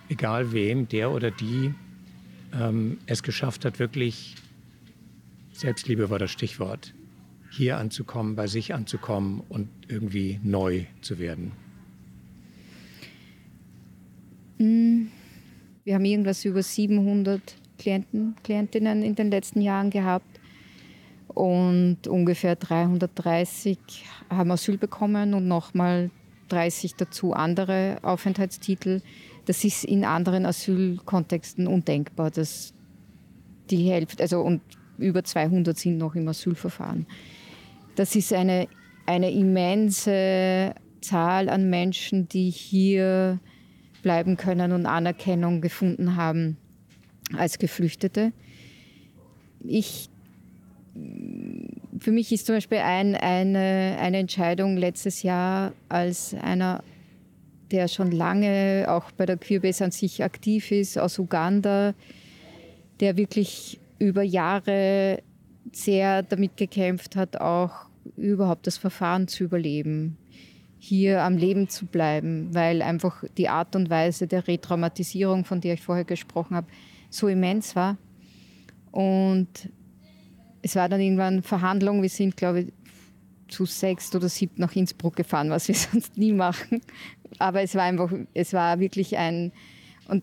egal 0.09 0.53
wem, 0.53 0.87
der 0.89 1.11
oder 1.11 1.31
die 1.31 1.73
ähm, 2.53 2.99
es 3.07 3.23
geschafft 3.23 3.65
hat, 3.65 3.79
wirklich, 3.79 4.35
Selbstliebe 5.53 6.11
war 6.11 6.19
das 6.19 6.31
Stichwort, 6.31 6.93
hier 7.51 7.79
anzukommen, 7.79 8.37
bei 8.37 8.47
sich 8.47 8.75
anzukommen 8.75 9.41
und 9.49 9.69
irgendwie 9.89 10.41
neu 10.43 10.85
zu 11.01 11.19
werden? 11.19 11.53
Mm, 14.59 15.07
wir 15.85 15.95
haben 15.95 16.05
irgendwas 16.05 16.45
über 16.45 16.63
700 16.63 17.41
Klienten, 17.79 18.37
Klientinnen 18.43 19.03
in 19.03 19.15
den 19.15 19.31
letzten 19.31 19.61
Jahren 19.61 19.91
gehabt 19.91 20.41
und 21.29 22.07
ungefähr 22.09 22.57
330 22.57 23.79
haben 24.31 24.51
Asyl 24.51 24.79
bekommen 24.79 25.35
und 25.35 25.47
nochmal 25.49 26.11
30 26.49 26.95
dazu 26.97 27.33
andere 27.33 27.99
Aufenthaltstitel. 28.03 29.03
Das 29.47 29.65
ist 29.65 29.85
in 29.85 30.05
anderen 30.05 30.47
Asylkontexten 30.47 31.67
undenkbar, 31.67 32.31
dass 32.31 32.73
die 33.71 33.91
Hälfte, 33.91 34.23
also 34.23 34.41
und 34.41 34.63
über 34.97 35.25
200 35.25 35.77
sind 35.77 35.99
noch 35.99 36.15
im 36.15 36.29
Asylverfahren. 36.29 37.07
Das 37.97 38.15
ist 38.15 38.33
eine, 38.33 38.69
eine 39.07 39.31
immense 39.33 40.75
Zahl 41.01 41.49
an 41.49 41.69
Menschen, 41.69 42.29
die 42.29 42.51
hier 42.51 43.41
bleiben 44.05 44.37
können 44.37 44.71
und 44.71 44.87
Anerkennung 44.87 45.61
gefunden 45.61 46.15
haben 46.15 46.57
als 47.37 47.59
Geflüchtete. 47.59 48.33
Ich, 49.65 50.09
für 51.99 52.13
mich 52.13 52.31
ist 52.31 52.47
zum 52.47 52.55
Beispiel 52.55 52.79
ein, 52.79 53.17
eine, 53.17 53.97
eine 53.99 54.19
Entscheidung 54.19 54.77
letztes 54.77 55.23
Jahr 55.23 55.73
als 55.89 56.35
einer, 56.35 56.85
der 57.73 57.89
schon 57.89 58.13
lange 58.13 58.85
auch 58.89 59.11
bei 59.11 59.27
der 59.27 59.39
Queerbase 59.39 59.85
an 59.85 59.91
sich 59.91 60.23
aktiv 60.23 60.71
ist, 60.71 60.99
aus 60.99 61.19
Uganda, 61.19 61.95
der 63.01 63.17
wirklich 63.17 63.81
über 63.99 64.23
Jahre 64.23 65.23
sehr 65.73 66.23
damit 66.23 66.59
gekämpft 66.59 67.17
hat, 67.17 67.41
auch 67.41 67.87
überhaupt 68.17 68.67
das 68.67 68.77
Verfahren 68.77 69.29
zu 69.29 69.45
überleben, 69.45 70.19
hier 70.85 71.23
am 71.23 71.39
Leben 71.39 71.69
zu 71.69 71.87
bleiben, 71.87 72.55
weil 72.55 72.83
einfach 72.83 73.25
die 73.39 73.49
Art 73.49 73.75
und 73.75 73.89
Weise 73.89 74.27
der 74.27 74.47
Retraumatisierung, 74.47 75.47
von 75.47 75.63
der 75.63 75.75
ich 75.75 75.83
vorher 75.83 76.05
gesprochen 76.05 76.55
habe, 76.55 76.67
so 77.09 77.27
immens 77.27 77.75
war. 77.75 77.97
Und 78.91 79.49
es 80.61 80.77
war 80.77 80.91
dann 80.91 81.01
irgendwann 81.01 81.43
Verhandlung. 81.43 82.03
Wir 82.03 82.11
sind, 82.11 82.37
glaube 82.37 82.61
ich, 82.61 82.73
zu 83.49 83.65
sechs 83.65 84.15
oder 84.15 84.29
sieben 84.29 84.55
nach 84.59 84.77
Innsbruck 84.77 85.17
gefahren, 85.17 85.49
was 85.49 85.69
wir 85.69 85.75
sonst 85.93 86.19
nie 86.19 86.33
machen. 86.33 86.83
Aber 87.39 87.63
es 87.63 87.75
war 87.75 87.85
einfach, 87.85 88.13
es 88.35 88.53
war 88.53 88.79
wirklich 88.79 89.17
ein, 89.17 89.53
und 90.09 90.23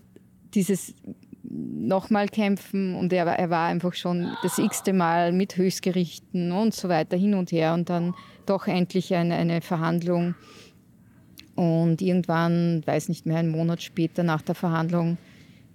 dieses 0.54 0.94
nochmal 1.44 2.28
kämpfen 2.28 2.94
und 2.94 3.12
er, 3.12 3.26
er 3.26 3.50
war 3.50 3.66
einfach 3.66 3.94
schon 3.94 4.28
das 4.42 4.58
x-te 4.58 4.92
Mal 4.92 5.32
mit 5.32 5.56
Höchstgerichten 5.56 6.52
und 6.52 6.74
so 6.74 6.88
weiter 6.88 7.16
hin 7.16 7.34
und 7.34 7.52
her 7.52 7.74
und 7.74 7.90
dann 7.90 8.14
doch 8.46 8.66
endlich 8.66 9.14
eine, 9.14 9.34
eine 9.34 9.60
Verhandlung. 9.60 10.34
Und 11.54 12.00
irgendwann, 12.00 12.82
weiß 12.86 13.08
nicht 13.08 13.26
mehr, 13.26 13.38
einen 13.38 13.50
Monat 13.50 13.82
später 13.82 14.22
nach 14.22 14.42
der 14.42 14.54
Verhandlung, 14.54 15.18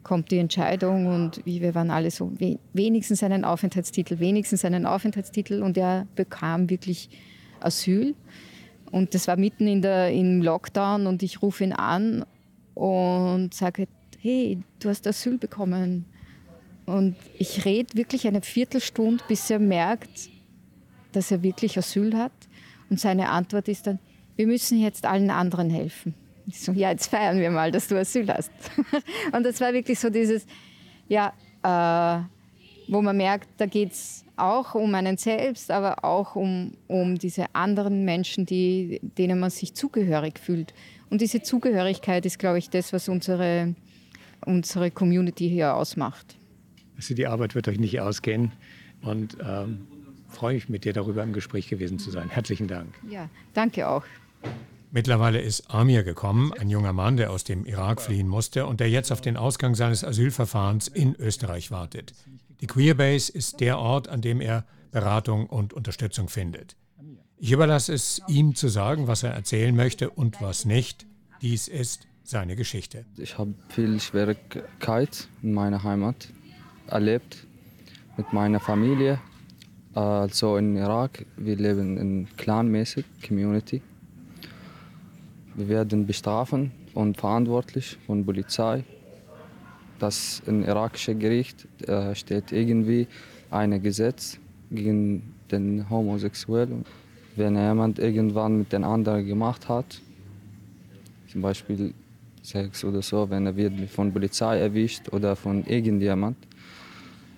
kommt 0.03 0.31
die 0.31 0.37
Entscheidung 0.37 1.05
und 1.07 1.45
wir 1.45 1.75
waren 1.75 1.91
alle 1.91 2.09
so, 2.09 2.31
wenigstens 2.73 3.21
einen 3.23 3.43
Aufenthaltstitel, 3.43 4.19
wenigstens 4.19 4.63
einen 4.63 4.85
Aufenthaltstitel 4.85 5.61
und 5.61 5.77
er 5.77 6.07
bekam 6.15 6.69
wirklich 6.69 7.09
Asyl. 7.59 8.15
Und 8.89 9.13
das 9.13 9.27
war 9.27 9.35
mitten 9.35 9.67
in 9.67 9.81
der, 9.81 10.11
im 10.11 10.41
Lockdown 10.41 11.07
und 11.07 11.23
ich 11.23 11.41
rufe 11.41 11.65
ihn 11.65 11.73
an 11.73 12.25
und 12.73 13.53
sage, 13.53 13.87
hey, 14.27 14.57
du 14.79 14.89
hast 14.89 15.07
Asyl 15.07 15.37
bekommen. 15.37 16.05
Und 16.85 17.15
ich 17.37 17.63
rede 17.63 17.95
wirklich 17.95 18.27
eine 18.27 18.41
Viertelstunde, 18.41 19.23
bis 19.27 19.49
er 19.49 19.59
merkt, 19.59 20.29
dass 21.13 21.31
er 21.31 21.43
wirklich 21.43 21.77
Asyl 21.77 22.15
hat. 22.17 22.33
Und 22.89 22.99
seine 22.99 23.29
Antwort 23.29 23.67
ist 23.67 23.87
dann, 23.87 23.99
wir 24.35 24.47
müssen 24.47 24.79
jetzt 24.79 25.05
allen 25.05 25.29
anderen 25.29 25.69
helfen. 25.69 26.13
Ich 26.45 26.59
so, 26.59 26.71
ja, 26.73 26.91
jetzt 26.91 27.07
feiern 27.07 27.39
wir 27.39 27.51
mal, 27.51 27.71
dass 27.71 27.87
du 27.87 27.97
Asyl 27.97 28.27
hast. 28.27 28.51
und 29.31 29.43
das 29.43 29.61
war 29.61 29.73
wirklich 29.73 29.99
so 29.99 30.09
dieses, 30.09 30.45
ja, 31.07 31.33
äh, 31.63 32.23
wo 32.89 33.01
man 33.01 33.15
merkt, 33.17 33.47
da 33.57 33.65
geht 33.65 33.91
es 33.91 34.25
auch 34.35 34.75
um 34.75 34.93
einen 34.95 35.17
selbst, 35.17 35.71
aber 35.71 36.03
auch 36.03 36.35
um, 36.35 36.73
um 36.87 37.17
diese 37.17 37.45
anderen 37.53 38.03
Menschen, 38.05 38.45
die, 38.45 38.99
denen 39.01 39.39
man 39.39 39.49
sich 39.49 39.73
zugehörig 39.73 40.39
fühlt. 40.39 40.73
Und 41.09 41.21
diese 41.21 41.41
Zugehörigkeit 41.41 42.25
ist, 42.25 42.39
glaube 42.39 42.59
ich, 42.59 42.69
das, 42.69 42.93
was 42.93 43.09
unsere, 43.09 43.73
unsere 44.45 44.91
Community 44.91 45.49
hier 45.49 45.75
ausmacht. 45.75 46.37
Also 46.95 47.13
die 47.13 47.27
Arbeit 47.27 47.55
wird 47.55 47.67
euch 47.67 47.79
nicht 47.79 47.99
ausgehen 47.99 48.51
und 49.01 49.37
ähm, 49.41 49.87
freue 50.29 50.55
mich, 50.55 50.69
mit 50.69 50.85
dir 50.85 50.93
darüber 50.93 51.23
im 51.23 51.33
Gespräch 51.33 51.67
gewesen 51.67 51.99
zu 51.99 52.11
sein. 52.11 52.29
Herzlichen 52.29 52.67
Dank. 52.67 52.93
Ja, 53.09 53.29
danke 53.53 53.87
auch. 53.87 54.03
Mittlerweile 54.91 55.41
ist 55.41 55.69
Amir 55.69 56.03
gekommen, 56.03 56.53
ein 56.53 56.69
junger 56.69 56.93
Mann, 56.93 57.17
der 57.17 57.31
aus 57.31 57.43
dem 57.43 57.65
Irak 57.65 58.01
fliehen 58.01 58.27
musste 58.27 58.65
und 58.65 58.79
der 58.79 58.89
jetzt 58.89 59.11
auf 59.11 59.19
den 59.19 59.35
Ausgang 59.35 59.75
seines 59.75 60.03
Asylverfahrens 60.03 60.87
in 60.87 61.13
Österreich 61.15 61.71
wartet. 61.71 62.13
Die 62.61 62.67
Queerbase 62.67 63.31
ist 63.31 63.59
der 63.59 63.79
Ort, 63.79 64.07
an 64.07 64.21
dem 64.21 64.39
er 64.39 64.65
Beratung 64.91 65.45
und 65.47 65.73
Unterstützung 65.73 66.29
findet. 66.29 66.77
Ich 67.37 67.51
überlasse 67.51 67.93
es 67.93 68.21
ihm 68.27 68.55
zu 68.55 68.69
sagen, 68.69 69.07
was 69.07 69.23
er 69.23 69.31
erzählen 69.31 69.75
möchte 69.75 70.09
und 70.09 70.41
was 70.41 70.65
nicht. 70.65 71.05
Dies 71.41 71.67
ist 71.67 72.06
seine 72.27 72.57
Geschichte. 72.57 73.05
Ich 73.15 73.37
habe 73.37 73.53
viel 73.69 74.01
Schwierigkeit 74.01 75.29
in 75.41 75.53
meiner 75.53 75.81
Heimat 75.83 76.27
erlebt 76.87 77.47
mit 78.17 78.33
meiner 78.33 78.59
Familie. 78.59 79.19
Also 79.93 80.57
in 80.57 80.75
Irak, 80.75 81.25
wir 81.37 81.55
leben 81.55 81.97
in 81.97 82.27
clanmäßig 82.35 83.05
Community. 83.25 83.81
Wir 85.55 85.69
werden 85.69 86.05
bestrafen 86.05 86.73
und 86.93 87.17
verantwortlich 87.17 87.97
von 88.05 88.25
Polizei. 88.25 88.83
Das 89.97 90.43
im 90.45 90.65
irakischen 90.65 91.19
Gericht 91.19 91.65
äh, 91.87 92.13
steht 92.13 92.51
irgendwie 92.51 93.07
ein 93.49 93.81
Gesetz 93.81 94.37
gegen 94.69 95.33
den 95.49 95.89
Homosexuellen. 95.89 96.83
Wenn 97.37 97.55
jemand 97.55 97.99
irgendwann 97.99 98.57
mit 98.57 98.73
den 98.73 98.83
anderen 98.83 99.25
gemacht 99.25 99.69
hat, 99.69 100.01
zum 101.31 101.41
Beispiel 101.41 101.93
Sex 102.47 102.85
oder 102.85 103.01
so, 103.01 103.29
wenn 103.29 103.45
er 103.45 103.57
wird 103.57 103.89
von 103.89 104.13
Polizei 104.13 104.57
erwischt 104.57 105.09
oder 105.11 105.35
von 105.35 105.65
irgendjemand, 105.65 106.37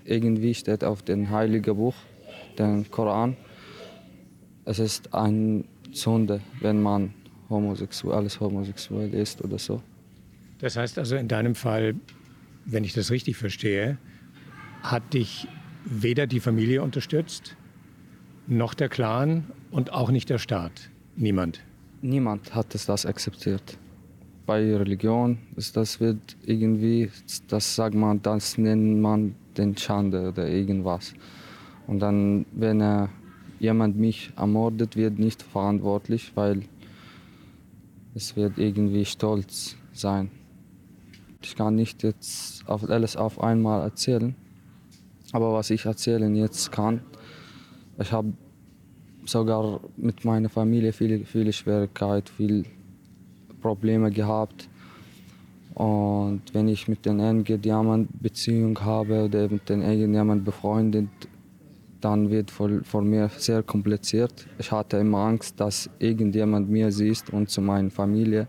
irgendwie 0.06 0.54
steht 0.54 0.84
auf 0.84 1.02
dem 1.02 1.32
Heiligen 1.32 1.76
Buch, 1.76 1.96
dem 2.60 2.90
Koran, 2.92 3.36
es 4.66 4.78
ist 4.78 5.12
eine 5.16 5.64
Sünde, 5.92 6.42
wenn 6.62 6.84
man 6.84 7.12
homosexuell, 7.50 8.18
alles 8.18 8.40
homosexuell 8.40 9.12
ist 9.16 9.44
oder 9.44 9.58
so. 9.58 9.82
Das 10.60 10.78
heißt 10.78 11.00
also 11.00 11.16
in 11.16 11.28
deinem 11.28 11.56
Fall, 11.56 11.96
wenn 12.66 12.84
ich 12.84 12.94
das 12.94 13.10
richtig 13.10 13.36
verstehe, 13.36 13.98
hat 14.84 15.16
dich 15.16 15.48
weder 15.86 16.28
die 16.28 16.40
Familie 16.40 16.84
unterstützt, 16.84 17.56
noch 18.46 18.76
der 18.76 18.90
Clan 18.90 19.46
und 19.72 19.92
auch 19.92 20.12
nicht 20.12 20.30
der 20.30 20.38
Staat. 20.38 20.92
Niemand. 21.16 21.62
Niemand 22.04 22.54
hat 22.54 22.76
das 22.76 23.08
akzeptiert. 23.08 23.80
Bei 24.50 24.76
Religion 24.76 25.38
ist 25.58 25.78
das 25.78 26.00
wird 26.00 26.36
irgendwie, 26.44 27.12
das 27.50 27.76
sagt 27.76 27.94
man, 27.94 28.20
das 28.24 28.58
nennt 28.58 29.00
man 29.00 29.36
den 29.56 29.78
Schande 29.78 30.30
oder 30.30 30.50
irgendwas. 30.50 31.14
Und 31.86 32.00
dann, 32.00 32.48
wenn 32.54 32.82
er, 32.82 33.10
jemand 33.60 33.98
mich 33.98 34.34
ermordet, 34.36 34.96
wird 34.96 35.20
nicht 35.20 35.44
verantwortlich, 35.44 36.32
weil 36.34 36.64
es 38.16 38.36
wird 38.36 38.58
irgendwie 38.58 39.06
stolz 39.06 39.76
sein. 39.94 40.32
Ich 41.44 41.56
kann 41.56 41.76
nicht 41.76 42.02
jetzt 42.02 42.68
auf 42.68 42.90
alles 42.90 43.18
auf 43.18 43.40
einmal 43.44 43.84
erzählen, 43.84 44.34
aber 45.32 45.54
was 45.54 45.70
ich 45.70 45.86
erzählen 45.86 46.36
jetzt 46.36 46.72
kann, 46.72 47.02
ich 48.00 48.12
habe 48.12 48.34
sogar 49.26 49.80
mit 49.96 50.26
meiner 50.26 50.50
Familie 50.50 50.92
viele, 50.92 51.24
viele 51.24 51.54
Schwierigkeiten, 51.54 52.32
viele 52.36 52.64
Probleme 53.62 54.12
gehabt. 54.12 54.68
Und 55.76 56.42
wenn 56.54 56.68
ich 56.68 56.88
mit 56.88 57.06
den 57.06 57.20
irgendjemand 57.20 58.22
Beziehung 58.22 58.80
habe 58.82 59.26
oder 59.26 59.48
mit 59.50 59.70
den 59.70 59.82
irgendjemand 59.82 60.44
befreundet, 60.44 61.10
dann 62.02 62.30
wird 62.30 62.52
für, 62.52 62.84
für 62.84 63.02
mir 63.02 63.30
sehr 63.38 63.64
kompliziert. 63.64 64.48
Ich 64.58 64.72
hatte 64.72 64.98
immer 64.98 65.20
Angst, 65.20 65.60
dass 65.60 65.90
irgendjemand 66.00 66.70
mir 66.70 66.92
sieht 66.92 67.30
und 67.32 67.50
zu 67.50 67.62
meiner 67.62 67.90
Familie 67.90 68.48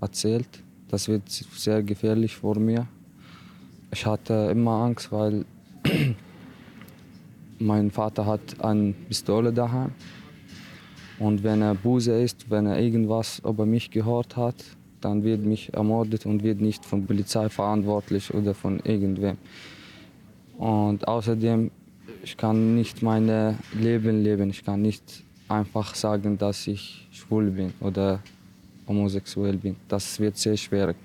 erzählt. 0.00 0.48
Das 0.88 1.08
wird 1.08 1.28
sehr 1.28 1.82
gefährlich 1.82 2.36
für 2.36 2.58
mir. 2.58 2.86
Ich 3.92 4.04
hatte 4.04 4.48
immer 4.50 4.82
Angst, 4.82 5.10
weil 5.12 5.44
mein 7.58 7.90
Vater 7.90 8.26
hat 8.26 8.40
eine 8.60 8.92
Pistole 9.08 9.52
daheim. 9.52 9.92
Und 11.18 11.42
wenn 11.42 11.62
er 11.62 11.74
böse 11.74 12.20
ist, 12.20 12.50
wenn 12.50 12.66
er 12.66 12.78
irgendwas 12.80 13.40
über 13.44 13.66
mich 13.66 13.90
gehört 13.90 14.36
hat, 14.36 14.56
dann 15.00 15.24
wird 15.24 15.44
mich 15.44 15.72
ermordet 15.74 16.26
und 16.26 16.42
wird 16.42 16.60
nicht 16.60 16.84
von 16.84 17.06
Polizei 17.06 17.48
verantwortlich 17.48 18.32
oder 18.34 18.54
von 18.54 18.80
irgendwem. 18.84 19.36
Und 20.58 21.06
außerdem, 21.06 21.70
ich 22.22 22.36
kann 22.36 22.74
nicht 22.74 23.02
mein 23.02 23.56
Leben 23.74 24.22
leben. 24.22 24.50
Ich 24.50 24.64
kann 24.64 24.82
nicht 24.82 25.24
einfach 25.48 25.94
sagen, 25.94 26.36
dass 26.36 26.66
ich 26.66 27.06
schwul 27.10 27.50
bin 27.50 27.72
oder 27.80 28.20
homosexuell 28.86 29.56
bin. 29.56 29.76
Das 29.88 30.18
wird 30.18 30.36
sehr 30.36 30.56
schwierig. 30.56 30.96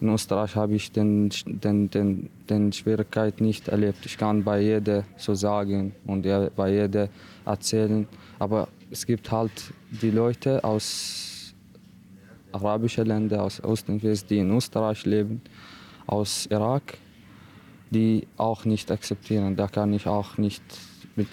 In 0.00 0.12
Österreich 0.12 0.54
habe 0.56 0.74
ich 0.74 0.92
den, 0.92 1.30
den, 1.46 1.88
den, 1.88 2.28
den 2.50 2.72
Schwierigkeit 2.72 3.40
nicht 3.40 3.68
erlebt. 3.68 4.04
Ich 4.04 4.18
kann 4.18 4.44
bei 4.44 4.60
jedem 4.60 5.04
so 5.16 5.34
sagen 5.34 5.92
und 6.06 6.26
bei 6.56 6.72
jedem 6.72 7.08
erzählen. 7.46 8.06
Aber 8.38 8.68
es 8.90 9.06
gibt 9.06 9.30
halt 9.30 9.52
die 9.90 10.10
Leute 10.10 10.62
aus 10.64 11.54
arabischen 12.52 13.06
Ländern, 13.06 13.40
aus 13.40 13.62
Ost 13.62 13.88
und 13.88 14.02
West, 14.02 14.30
die 14.30 14.38
in 14.38 14.50
Österreich 14.50 15.04
leben, 15.04 15.40
aus 16.06 16.46
Irak, 16.46 16.98
die 17.90 18.26
auch 18.36 18.64
nicht 18.64 18.90
akzeptieren. 18.90 19.56
Da 19.56 19.66
kann 19.66 19.92
ich 19.92 20.06
auch 20.06 20.38
nicht 20.38 20.62
mit, 21.16 21.28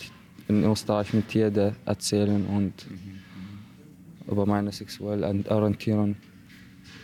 in 0.47 0.63
Österreich 0.63 1.13
mit 1.13 1.33
jedem 1.33 1.75
erzählen 1.85 2.45
und 2.45 2.73
über 4.27 4.45
meine 4.45 4.71
sexuelle 4.71 5.27
Orientierung. 5.49 6.15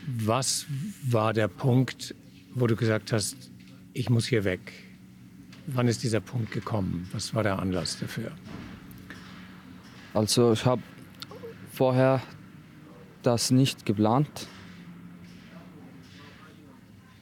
Was 0.07 0.65
war 1.03 1.33
der 1.33 1.47
Punkt, 1.47 2.15
wo 2.55 2.65
du 2.67 2.75
gesagt 2.75 3.11
hast, 3.11 3.35
ich 3.93 4.09
muss 4.09 4.25
hier 4.25 4.43
weg? 4.43 4.73
Wann 5.67 5.87
ist 5.87 6.01
dieser 6.03 6.21
Punkt 6.21 6.51
gekommen? 6.51 7.09
Was 7.11 7.35
war 7.35 7.43
der 7.43 7.59
Anlass 7.59 7.99
dafür? 7.99 8.31
Also 10.13 10.53
ich 10.53 10.65
habe 10.65 10.81
vorher 11.71 12.21
das 13.23 13.51
nicht 13.51 13.85
geplant, 13.85 14.47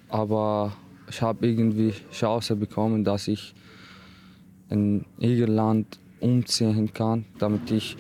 aber 0.10 0.74
ich 1.10 1.22
habe 1.22 1.48
irgendwie 1.48 1.94
Chance 2.12 2.56
bekommen, 2.56 3.04
dass 3.04 3.28
ich 3.28 3.54
in 4.70 5.06
Irland 5.20 6.00
umziehen 6.20 6.92
kann, 6.94 7.26
damit 7.38 7.70
ich 7.72 7.98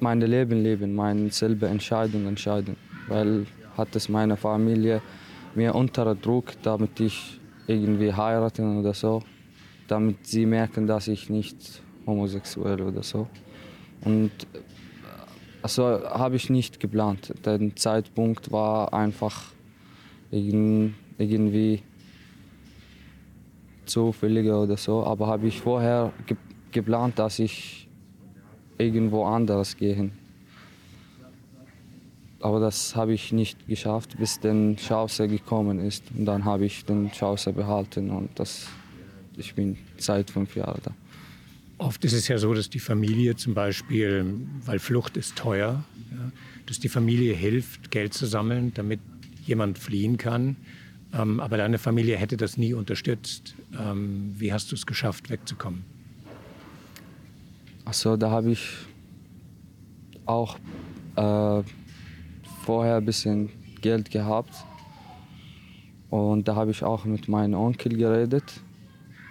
mein 0.00 0.20
Leben 0.20 0.62
leben, 0.62 0.94
meine 0.94 1.30
selber 1.30 1.68
Entscheidung 1.68 2.26
entscheiden. 2.26 2.76
Weil 3.08 3.46
hat 3.76 3.94
es 3.96 4.08
meine 4.08 4.36
Familie 4.36 5.02
mir 5.54 5.74
unter 5.74 6.14
Druck, 6.14 6.52
damit 6.62 7.00
ich 7.00 7.40
irgendwie 7.66 8.12
heirate 8.12 8.62
oder 8.62 8.94
so, 8.94 9.22
damit 9.88 10.26
sie 10.26 10.46
merken, 10.46 10.86
dass 10.86 11.08
ich 11.08 11.30
nicht 11.30 11.82
homosexuell 12.06 12.80
oder 12.80 13.02
so. 13.02 13.28
Und 14.02 14.30
also 15.62 15.82
habe 15.84 16.36
ich 16.36 16.48
nicht 16.50 16.78
geplant. 16.78 17.34
Der 17.44 17.58
Zeitpunkt 17.74 18.52
war 18.52 18.94
einfach 18.94 19.44
irgendwie 20.30 21.82
zufälliger 23.86 24.62
oder 24.62 24.76
so. 24.76 25.04
Aber 25.04 25.26
habe 25.26 25.46
ich 25.48 25.60
vorher 25.60 26.12
ge 26.26 26.36
geplant, 26.72 27.18
dass 27.18 27.38
ich 27.38 27.88
irgendwo 28.76 29.24
anders 29.24 29.76
gehe. 29.76 30.10
Aber 32.40 32.60
das 32.60 32.94
habe 32.94 33.14
ich 33.14 33.32
nicht 33.32 33.66
geschafft, 33.66 34.18
bis 34.18 34.38
der 34.40 34.76
Chance 34.76 35.26
gekommen 35.26 35.80
ist. 35.80 36.04
Und 36.16 36.26
dann 36.26 36.44
habe 36.44 36.66
ich 36.66 36.84
den 36.84 37.10
Chance 37.10 37.52
behalten 37.52 38.10
und 38.10 38.28
das, 38.38 38.68
ich 39.36 39.54
bin 39.54 39.78
seit 39.96 40.30
fünf 40.30 40.54
Jahren 40.54 40.80
da. 40.84 40.92
Oft 41.78 42.04
ist 42.06 42.14
es 42.14 42.26
ja 42.28 42.38
so, 42.38 42.54
dass 42.54 42.70
die 42.70 42.78
Familie 42.78 43.36
zum 43.36 43.52
Beispiel, 43.52 44.24
weil 44.64 44.78
Flucht 44.78 45.16
ist 45.16 45.36
teuer, 45.36 45.84
ja, 46.10 46.32
dass 46.64 46.80
die 46.80 46.88
Familie 46.88 47.34
hilft, 47.34 47.90
Geld 47.90 48.14
zu 48.14 48.26
sammeln, 48.26 48.72
damit 48.74 49.00
jemand 49.44 49.78
fliehen 49.78 50.16
kann. 50.16 50.56
Ähm, 51.12 51.38
aber 51.38 51.58
deine 51.58 51.78
Familie 51.78 52.16
hätte 52.16 52.38
das 52.38 52.56
nie 52.56 52.72
unterstützt. 52.72 53.54
Ähm, 53.78 54.34
wie 54.38 54.52
hast 54.52 54.72
du 54.72 54.74
es 54.74 54.86
geschafft, 54.86 55.28
wegzukommen? 55.28 55.84
Also 57.84 58.16
da 58.16 58.30
habe 58.30 58.52
ich 58.52 58.68
auch 60.24 60.56
äh, 61.16 61.62
vorher 62.64 62.96
ein 62.96 63.04
bisschen 63.04 63.50
Geld 63.82 64.10
gehabt. 64.10 64.54
Und 66.08 66.48
da 66.48 66.56
habe 66.56 66.70
ich 66.70 66.82
auch 66.82 67.04
mit 67.04 67.28
meinem 67.28 67.54
Onkel 67.54 67.96
geredet. 67.96 68.60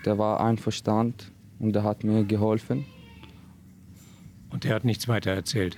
Der 0.05 0.19
war 0.19 0.39
einverstanden 0.39 1.34
und 1.59 1.73
der 1.73 1.83
hat 1.83 2.03
mir 2.03 2.23
geholfen. 2.23 2.85
Und 4.49 4.63
der 4.63 4.75
hat 4.75 4.85
nichts 4.85 5.07
weiter 5.07 5.31
erzählt? 5.31 5.77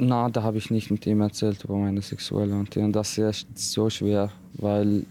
Na, 0.00 0.28
da 0.28 0.42
habe 0.42 0.58
ich 0.58 0.70
nicht 0.70 0.90
mit 0.90 1.06
ihm 1.06 1.20
erzählt 1.20 1.64
über 1.64 1.76
meine 1.76 2.02
sexuelle 2.02 2.52
Orientierung. 2.52 2.92
Das 2.92 3.16
ist 3.16 3.46
so 3.54 3.88
schwer, 3.90 4.30
weil 4.54 5.06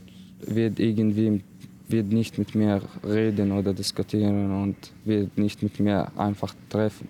wird 0.45 0.79
irgendwie 0.79 1.41
wird 1.87 2.11
nicht 2.11 2.37
mit 2.37 2.55
mir 2.55 2.81
reden 3.05 3.51
oder 3.51 3.73
diskutieren 3.73 4.51
und 4.63 4.75
wird 5.05 5.37
nicht 5.37 5.61
mit 5.63 5.79
mir 5.79 6.11
einfach 6.17 6.53
treffen. 6.69 7.07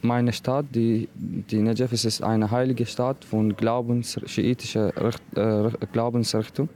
Meine 0.00 0.32
Stadt, 0.32 0.66
die, 0.74 1.08
die 1.14 1.60
Najaf, 1.60 1.92
ist 1.92 2.22
eine 2.22 2.50
heilige 2.50 2.86
Stadt 2.86 3.24
von 3.24 3.54
Glaubens, 3.54 4.18
schiitischer 4.26 4.92
äh, 5.36 5.70
Glaubensrichtung. 5.92 6.68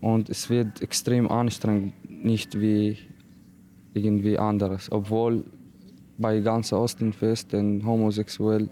Und 0.00 0.30
es 0.30 0.48
wird 0.48 0.80
extrem 0.80 1.30
anstrengend, 1.30 1.92
nicht 2.08 2.58
wie 2.58 2.96
irgendwie 3.94 4.38
anderes. 4.38 4.90
Obwohl 4.90 5.44
bei 6.18 6.40
ganz 6.40 6.72
Ostenfest 6.72 7.52
den 7.52 7.84
Homosexuell 7.84 8.68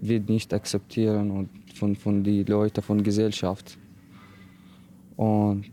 wird 0.00 0.28
nicht 0.28 0.52
akzeptieren 0.54 1.30
und 1.30 1.48
von, 1.74 1.96
von 1.96 2.24
den 2.24 2.46
Leuten, 2.46 2.82
von 2.82 2.98
der 2.98 3.04
Gesellschaft. 3.04 3.78
Und 5.16 5.70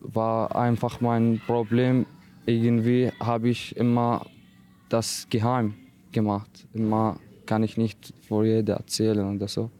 war 0.00 0.54
einfach 0.54 1.00
mein 1.00 1.40
Problem. 1.46 2.06
Irgendwie 2.46 3.10
habe 3.20 3.48
ich 3.48 3.76
immer 3.76 4.24
das 4.88 5.26
geheim 5.28 5.74
gemacht. 6.12 6.66
Immer 6.72 7.18
kann 7.44 7.62
ich 7.62 7.76
nicht 7.76 8.12
vor 8.28 8.44
jeder 8.44 8.74
erzählen 8.74 9.36
oder 9.36 9.48
so. 9.48 9.70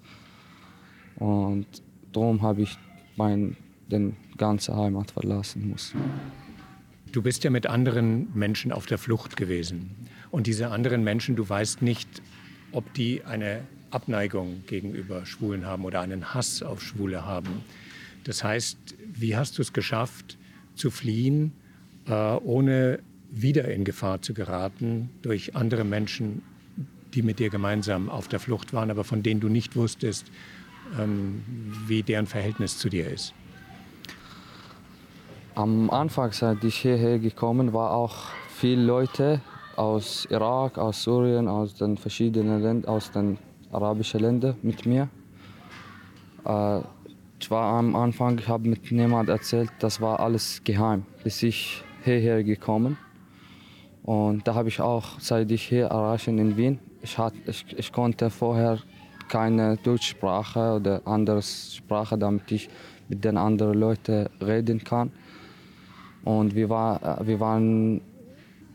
Und 1.16 1.66
darum 2.12 2.42
habe 2.42 2.62
ich 2.62 2.76
mein, 3.16 3.56
den 3.90 4.16
ganze 4.36 4.76
Heimat 4.76 5.10
verlassen 5.10 5.70
müssen. 5.70 6.00
Du 7.16 7.22
bist 7.22 7.44
ja 7.44 7.50
mit 7.50 7.66
anderen 7.66 8.28
Menschen 8.34 8.72
auf 8.72 8.84
der 8.84 8.98
Flucht 8.98 9.38
gewesen. 9.38 9.96
Und 10.30 10.46
diese 10.46 10.68
anderen 10.68 11.02
Menschen, 11.02 11.34
du 11.34 11.48
weißt 11.48 11.80
nicht, 11.80 12.06
ob 12.72 12.92
die 12.92 13.24
eine 13.24 13.62
Abneigung 13.90 14.64
gegenüber 14.66 15.24
Schwulen 15.24 15.64
haben 15.64 15.86
oder 15.86 16.02
einen 16.02 16.34
Hass 16.34 16.62
auf 16.62 16.82
Schwule 16.82 17.24
haben. 17.24 17.64
Das 18.24 18.44
heißt, 18.44 18.76
wie 19.14 19.34
hast 19.34 19.56
du 19.56 19.62
es 19.62 19.72
geschafft, 19.72 20.36
zu 20.74 20.90
fliehen, 20.90 21.52
äh, 22.06 22.12
ohne 22.12 22.98
wieder 23.30 23.64
in 23.68 23.84
Gefahr 23.84 24.20
zu 24.20 24.34
geraten 24.34 25.08
durch 25.22 25.56
andere 25.56 25.84
Menschen, 25.84 26.42
die 27.14 27.22
mit 27.22 27.38
dir 27.38 27.48
gemeinsam 27.48 28.10
auf 28.10 28.28
der 28.28 28.40
Flucht 28.40 28.74
waren, 28.74 28.90
aber 28.90 29.04
von 29.04 29.22
denen 29.22 29.40
du 29.40 29.48
nicht 29.48 29.74
wusstest, 29.74 30.26
ähm, 31.00 31.42
wie 31.86 32.02
deren 32.02 32.26
Verhältnis 32.26 32.76
zu 32.76 32.90
dir 32.90 33.10
ist? 33.10 33.32
Am 35.56 35.88
Anfang, 35.88 36.32
seit 36.32 36.62
ich 36.64 36.76
hierher 36.76 37.18
gekommen 37.18 37.72
war, 37.72 37.92
auch 37.92 38.14
viele 38.48 38.82
Leute 38.84 39.40
aus 39.74 40.28
Irak, 40.28 40.76
aus 40.76 41.02
Syrien, 41.02 41.48
aus 41.48 41.74
den 41.74 41.96
verschiedenen 41.96 42.60
Ländern, 42.60 42.94
aus 42.94 43.10
den 43.10 43.38
arabischen 43.72 44.20
Ländern 44.20 44.56
mit 44.60 44.84
mir. 44.84 45.08
Äh, 46.44 46.80
ich 47.40 47.50
war 47.50 47.78
am 47.78 47.96
Anfang, 47.96 48.38
ich 48.38 48.46
habe 48.46 48.68
mit 48.68 48.92
niemand 48.92 49.30
erzählt, 49.30 49.70
das 49.78 49.98
war 49.98 50.20
alles 50.20 50.60
geheim, 50.62 51.06
bis 51.24 51.42
ich 51.42 51.82
hierher 52.04 52.44
gekommen. 52.44 52.98
Und 54.02 54.46
da 54.46 54.54
habe 54.54 54.68
ich 54.68 54.78
auch, 54.82 55.18
seit 55.20 55.50
ich 55.50 55.62
hier 55.62 55.86
erreichen 55.86 56.36
in 56.36 56.58
Wien, 56.58 56.78
ich, 57.00 57.16
hat, 57.16 57.32
ich, 57.46 57.64
ich 57.78 57.90
konnte 57.92 58.28
vorher 58.28 58.78
keine 59.28 59.78
Deutschsprache 59.78 60.74
oder 60.74 61.00
andere 61.06 61.40
Sprache, 61.40 62.18
damit 62.18 62.52
ich 62.52 62.68
mit 63.08 63.24
den 63.24 63.38
anderen 63.38 63.78
Leuten 63.78 64.28
reden 64.42 64.84
kann. 64.84 65.12
Und 66.26 66.56
wir, 66.56 66.68
war, 66.68 67.20
wir 67.24 67.38
waren 67.38 68.00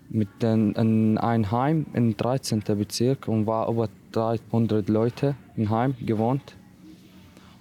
mit 0.10 0.30
den, 0.42 0.72
in 0.72 1.18
ein 1.18 1.52
Heim 1.52 1.86
im 1.94 2.16
13. 2.16 2.62
Bezirk 2.66 3.28
und 3.28 3.46
war 3.46 3.68
über 3.68 3.90
300 4.14 4.88
Leute 4.88 5.36
im 5.58 5.70
Heim 5.70 5.94
gewohnt. 6.00 6.56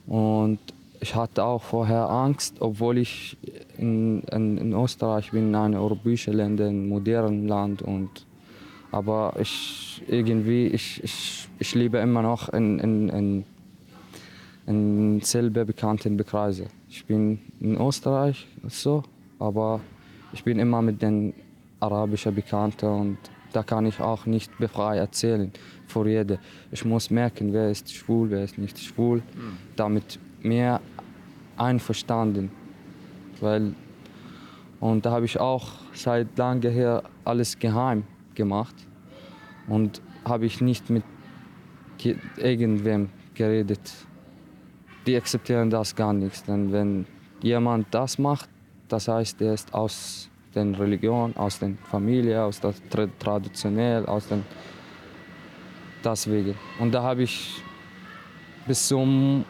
Und 0.07 0.61
ich 1.01 1.17
hatte 1.17 1.43
auch 1.43 1.65
vorher 1.65 2.09
Angst, 2.09 2.59
obwohl 2.61 2.99
ich 2.99 3.37
in, 3.79 4.23
in, 4.31 4.59
in 4.59 4.73
Österreich 4.75 5.33
bin, 5.33 5.57
ein 5.57 5.75
europäisches 5.75 6.35
Land, 6.35 6.61
ein 6.61 6.89
modernes 6.89 7.49
Land. 7.49 7.83
Und, 7.83 8.25
aber 8.93 9.35
ich 9.41 10.05
irgendwie, 10.07 10.69
ich, 10.69 11.03
ich, 11.03 11.49
ich 11.59 11.75
lebe 11.75 11.99
immer 11.99 12.23
noch 12.23 12.49
in, 12.51 12.79
in, 12.79 13.09
in, 13.09 13.45
in 14.69 15.21
selber 15.23 15.65
bekannten 15.65 16.17
Bekreise. 16.17 16.69
Ich 16.89 17.05
bin 17.07 17.41
in 17.59 17.77
Österreich 17.77 18.47
so, 18.69 19.03
aber 19.41 19.81
ich 20.33 20.45
bin 20.45 20.59
immer 20.61 20.81
mit 20.81 21.03
den 21.03 21.35
arabischen 21.81 22.35
Bekannten 22.35 22.87
und 22.87 23.19
Da 23.53 23.63
kann 23.63 23.87
ich 23.87 24.01
auch 24.01 24.27
nicht 24.27 24.57
befreit 24.59 24.99
erzählen 24.99 25.53
vor 25.87 26.07
jedem. 26.07 26.39
Ich 26.71 26.85
muss 26.85 27.11
merken, 27.11 27.53
wer 27.53 27.71
ist 27.71 27.93
schwul, 27.93 28.31
wer 28.31 28.45
ist 28.45 28.59
nicht 28.59 28.79
schwul, 28.79 29.19
mhm. 29.19 29.57
damit 29.77 30.19
mehr 30.41 30.81
einverstanden. 31.57 32.51
Weil, 33.41 33.75
und 34.79 35.05
da 35.05 35.11
habe 35.11 35.25
ich 35.25 35.41
auch 35.41 35.73
seit 35.95 36.39
langem 36.39 36.73
her 36.73 37.03
alles 37.25 37.59
geheim 37.59 38.05
gemacht 38.35 38.75
und 39.67 40.01
habe 40.25 40.47
ich 40.47 40.61
nicht 40.61 40.89
mit 40.91 41.03
irgendwem 42.37 43.09
geredet. 43.35 43.81
Die 45.07 45.17
akzeptieren 45.17 45.71
das 45.71 45.97
gar 45.97 46.13
nicht. 46.13 46.47
Denn 46.47 46.73
wenn 46.73 47.07
jemand 47.43 47.89
das 47.91 48.19
macht, 48.19 48.49
das 48.91 49.09
heißt, 49.09 49.41
er 49.41 49.55
ist 49.55 49.73
aus 49.73 50.29
der 50.55 50.79
Religion, 50.79 51.35
aus 51.37 51.59
der 51.59 51.73
Familie, 51.91 52.43
aus 52.43 52.61
der 52.61 52.75
Tra 52.91 53.07
traditionell, 53.19 54.05
aus 54.07 54.27
den 54.27 54.45
deswegen. 56.05 56.57
Und 56.79 56.93
da 56.93 57.03
habe 57.03 57.23
ich 57.23 57.63
bis 58.67 58.89
zum 58.89 59.45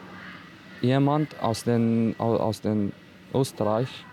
jemand 0.81 1.39
aus 1.41 1.63
den 1.63 2.15
aus 2.19 2.61
den 2.61 2.91
Österreich 3.33 4.05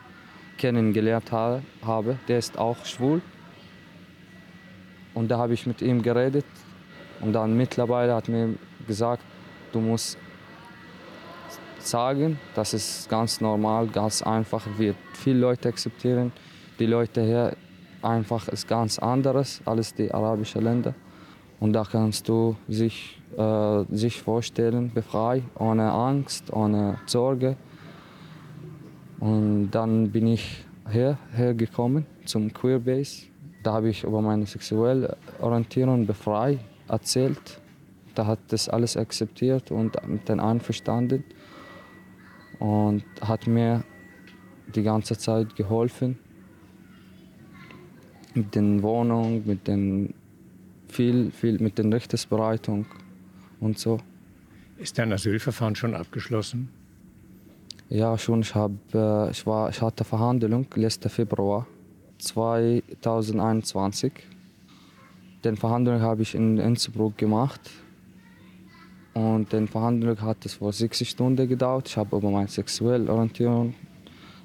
kennengelernt 0.57 1.31
habe, 1.33 2.19
der 2.27 2.39
ist 2.39 2.59
auch 2.59 2.85
schwul. 2.85 3.21
Und 5.15 5.31
da 5.31 5.39
habe 5.39 5.55
ich 5.55 5.67
mit 5.67 5.83
ihm 5.83 6.03
geredet 6.03 6.45
und 7.21 7.33
dann 7.33 7.57
mittlerweile 7.57 8.15
hat 8.15 8.29
mir 8.29 8.55
gesagt, 8.87 9.23
du 9.73 9.81
musst 9.81 10.19
sagen, 11.79 12.39
dass 12.55 12.73
es 12.73 13.07
ganz 13.09 13.41
normal, 13.41 13.87
ganz 13.89 14.23
einfach 14.23 14.67
wird. 14.77 14.97
Viele 15.15 15.41
Leute 15.41 15.69
akzeptieren, 15.69 16.33
die 16.79 16.87
Leute 16.87 17.23
hier 17.23 17.57
einfach 18.03 18.49
ist 18.49 18.69
ganz 18.69 18.99
anderes 18.99 19.61
als 19.65 19.95
die 19.95 20.13
arabischen 20.13 20.63
Länder. 20.63 20.95
Und 21.61 21.73
da 21.73 21.83
kannst 21.85 22.29
du 22.29 22.57
sich, 22.69 23.21
äh, 23.37 23.85
sich 23.91 24.23
vorstellen, 24.23 24.93
befreit, 24.93 25.43
ohne 25.59 25.91
Angst, 25.91 26.53
ohne 26.53 26.99
Sorge. 27.07 27.57
Und 29.19 29.71
dann 29.73 30.11
bin 30.11 30.29
ich 30.29 30.65
her, 30.89 31.19
hergekommen 31.33 32.07
zum 32.25 32.53
Queerbase. 32.53 33.27
Da 33.65 33.73
habe 33.73 33.89
ich 33.89 34.05
über 34.05 34.23
meine 34.23 34.47
sexuelle 34.47 35.17
Orientierung 35.41 36.07
befreit 36.07 36.61
erzählt. 36.87 37.61
Da 38.15 38.27
hat 38.27 38.39
das 38.49 38.69
alles 38.69 38.97
akzeptiert 38.97 39.73
und 39.73 39.97
mit 40.07 40.29
den 40.29 40.39
einverstanden 40.39 41.25
und 42.59 43.05
hat 43.21 43.47
mir 43.47 43.85
die 44.75 44.83
ganze 44.83 45.17
Zeit 45.17 45.57
geholfen 45.57 46.19
mit 48.35 48.55
den 48.55 48.83
Wohnungen, 48.83 49.47
mit 49.47 49.67
den 49.67 50.15
viel, 50.89 51.31
viel 51.31 51.59
mit 51.61 51.79
den 51.79 51.93
Rechtsbereitung 51.93 52.87
und 53.61 53.79
so. 53.79 53.99
Ist 54.79 54.99
dein 54.99 55.13
Asylverfahren 55.13 55.75
schon 55.75 55.95
abgeschlossen? 55.95 56.71
Ja, 57.89 58.19
schon. 58.19 58.41
Ich, 58.43 58.55
hab, 58.55 58.73
äh, 58.95 59.31
ich, 59.31 59.47
war, 59.47 59.71
ich 59.71 59.81
hatte 59.81 60.05
Verhandlung 60.05 60.67
letzten 60.75 61.09
Februar 61.09 61.67
2021. 62.19 64.13
Den 65.45 65.57
Verhandlung 65.57 66.01
habe 66.01 66.23
ich 66.23 66.35
in 66.35 66.59
Innsbruck 66.59 67.17
gemacht. 67.17 67.71
Und 69.15 69.53
den 69.53 69.69
Verhandlung 69.69 70.21
hat 70.21 70.45
es 70.45 70.55
vor 70.55 70.73
60 70.73 71.09
Stunden 71.09 71.49
gedauert. 71.49 71.89
Ich 71.89 71.97
habe 71.97 72.17
über 72.17 72.31
meine 72.31 72.49
sexuelle 72.49 73.11
Orientierung 73.13 73.75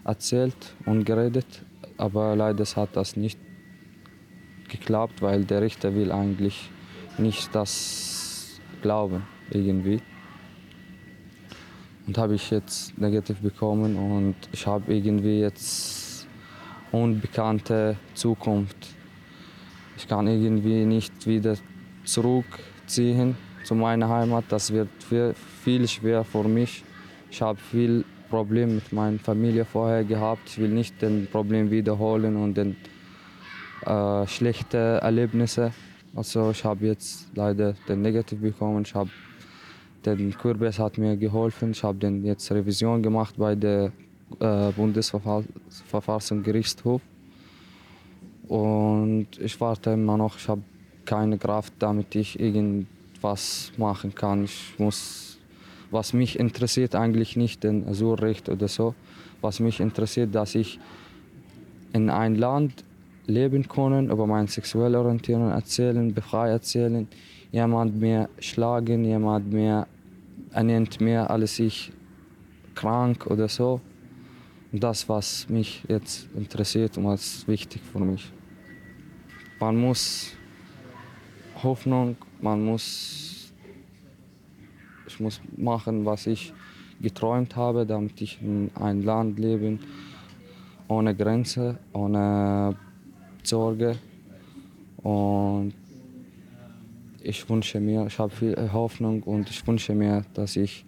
erzählt 0.04 0.76
und 0.86 1.06
geredet, 1.06 1.64
aber 1.98 2.36
leider 2.36 2.64
hat 2.64 2.96
das 2.96 3.16
nicht 3.16 3.40
geklappt, 4.70 5.22
weil 5.22 5.46
der 5.46 5.62
Richter 5.62 5.94
will 5.94 6.12
eigentlich 6.12 6.70
nicht 7.18 7.54
das 7.54 8.60
glauben 8.82 9.24
irgendwie. 9.52 10.02
Und 12.08 12.18
habe 12.18 12.36
ich 12.36 12.50
jetzt 12.50 12.98
negativ 12.98 13.40
bekommen 13.40 13.96
und 13.96 14.36
ich 14.52 14.68
habe 14.68 14.94
irgendwie 14.94 15.40
jetzt 15.40 16.28
unbekannte 16.92 17.98
Zukunft. 18.14 18.76
Ich 19.96 20.08
kann 20.08 20.28
irgendwie 20.28 20.86
nicht 20.86 21.26
wieder 21.28 21.56
zurückziehen 22.04 23.38
zu 23.64 23.76
meiner 23.76 24.10
Heimat. 24.10 24.46
Das 24.50 24.72
wird 24.72 24.90
viel 25.64 25.88
schwer 25.88 26.24
für 26.24 26.44
mich. 26.44 26.84
Ich 27.32 27.42
habe 27.42 27.60
viel 27.60 28.06
Probleme 28.30 28.74
mit 28.74 28.94
meiner 28.94 29.20
Familie 29.20 29.66
vorher 29.66 30.04
gehabt. 30.04 30.42
Ich 30.48 30.60
will 30.60 30.70
nicht 30.70 31.02
den 31.02 31.28
Problem 31.28 31.72
wiederholen 31.72 32.36
und 32.36 32.56
den 32.56 32.76
äh, 33.86 34.28
schlechte 34.28 35.00
Erlebnisse. 35.02 35.72
Also 36.16 36.52
ich 36.52 36.64
habe 36.64 36.86
jetzt 36.88 37.28
leider 37.36 37.74
den 37.88 38.02
Negativ 38.02 38.42
bekommen. 38.42 38.84
Ich 38.86 38.94
habe 38.94 39.10
den 40.06 40.38
Kürbis 40.38 40.78
hat 40.80 40.98
mir 40.98 41.16
geholfen. 41.18 41.72
Ich 41.72 41.84
habe 41.84 41.98
den 41.98 42.26
jetzt 42.26 42.52
Revision 42.52 43.02
gemacht 43.02 43.36
bei 43.38 43.56
der 43.56 43.92
äh, 44.40 44.72
Bundesverfassungsgerichtshof. 44.72 47.02
Und 48.48 49.28
ich 49.40 49.62
warte 49.62 49.92
immer 49.92 50.18
noch. 50.18 50.38
Ich 50.38 50.48
habe 50.48 50.62
keine 51.06 51.38
Kraft, 51.38 51.74
damit 51.80 52.16
ich 52.16 52.40
irgendwas 53.24 53.72
machen 53.78 54.14
kann. 54.14 54.44
Ich 54.44 54.76
muss, 54.78 55.40
was 55.92 56.14
mich 56.14 56.40
interessiert 56.40 56.96
eigentlich 56.96 57.38
nicht 57.38 57.64
den 57.64 57.88
Asylrecht 57.88 58.50
oder 58.50 58.68
so. 58.68 58.96
Was 59.42 59.60
mich 59.60 59.80
interessiert, 59.80 60.36
dass 60.36 60.56
ich 60.56 60.80
in 61.94 62.10
ein 62.10 62.36
Land 62.36 62.84
leben 63.26 63.68
können, 63.68 64.10
über 64.10 64.28
meine 64.28 64.48
sexuelle 64.48 65.00
Orientierung 65.00 65.52
erzählen, 65.52 66.14
befrei 66.14 66.50
erzählen. 66.50 67.08
Jemand 67.52 68.00
mehr 68.00 68.30
schlagen, 68.40 69.06
jemand 69.06 69.54
mehr 69.54 69.88
ernennt 70.52 71.00
mehr 71.00 71.30
als 71.30 71.60
ich 71.60 71.92
krank 72.76 73.28
oder 73.28 73.48
so. 73.48 73.80
Das, 74.72 75.08
was 75.08 75.48
mich 75.50 75.84
jetzt 75.88 76.28
interessiert 76.36 76.98
und 76.98 77.06
was 77.06 77.48
wichtig 77.48 77.82
für 77.92 78.00
mich. 78.00 78.32
Man 79.60 79.78
muss 79.78 80.36
Hoffnung, 81.64 82.18
man 82.42 82.64
muss, 82.64 83.54
ich 85.08 85.20
muss 85.20 85.42
machen, 85.58 86.06
was 86.06 86.28
ich 86.28 86.54
geträumt 87.02 87.56
habe, 87.56 87.86
damit 87.86 88.22
ich 88.22 88.42
in 88.42 88.72
ein 88.76 89.02
Land 89.04 89.40
leben 89.40 89.80
ohne 90.88 91.16
Grenze, 91.16 91.78
ohne 91.94 92.76
Sorge. 93.44 93.98
Und 94.98 95.74
ich 97.22 97.50
wünsche 97.50 97.80
mir, 97.80 98.06
ich 98.08 98.20
habe 98.20 98.34
viel 98.34 98.56
Hoffnung 98.72 99.24
und 99.24 99.50
ich 99.50 99.66
wünsche 99.66 99.96
mir, 99.96 100.24
dass 100.34 100.56
ich 100.56 100.86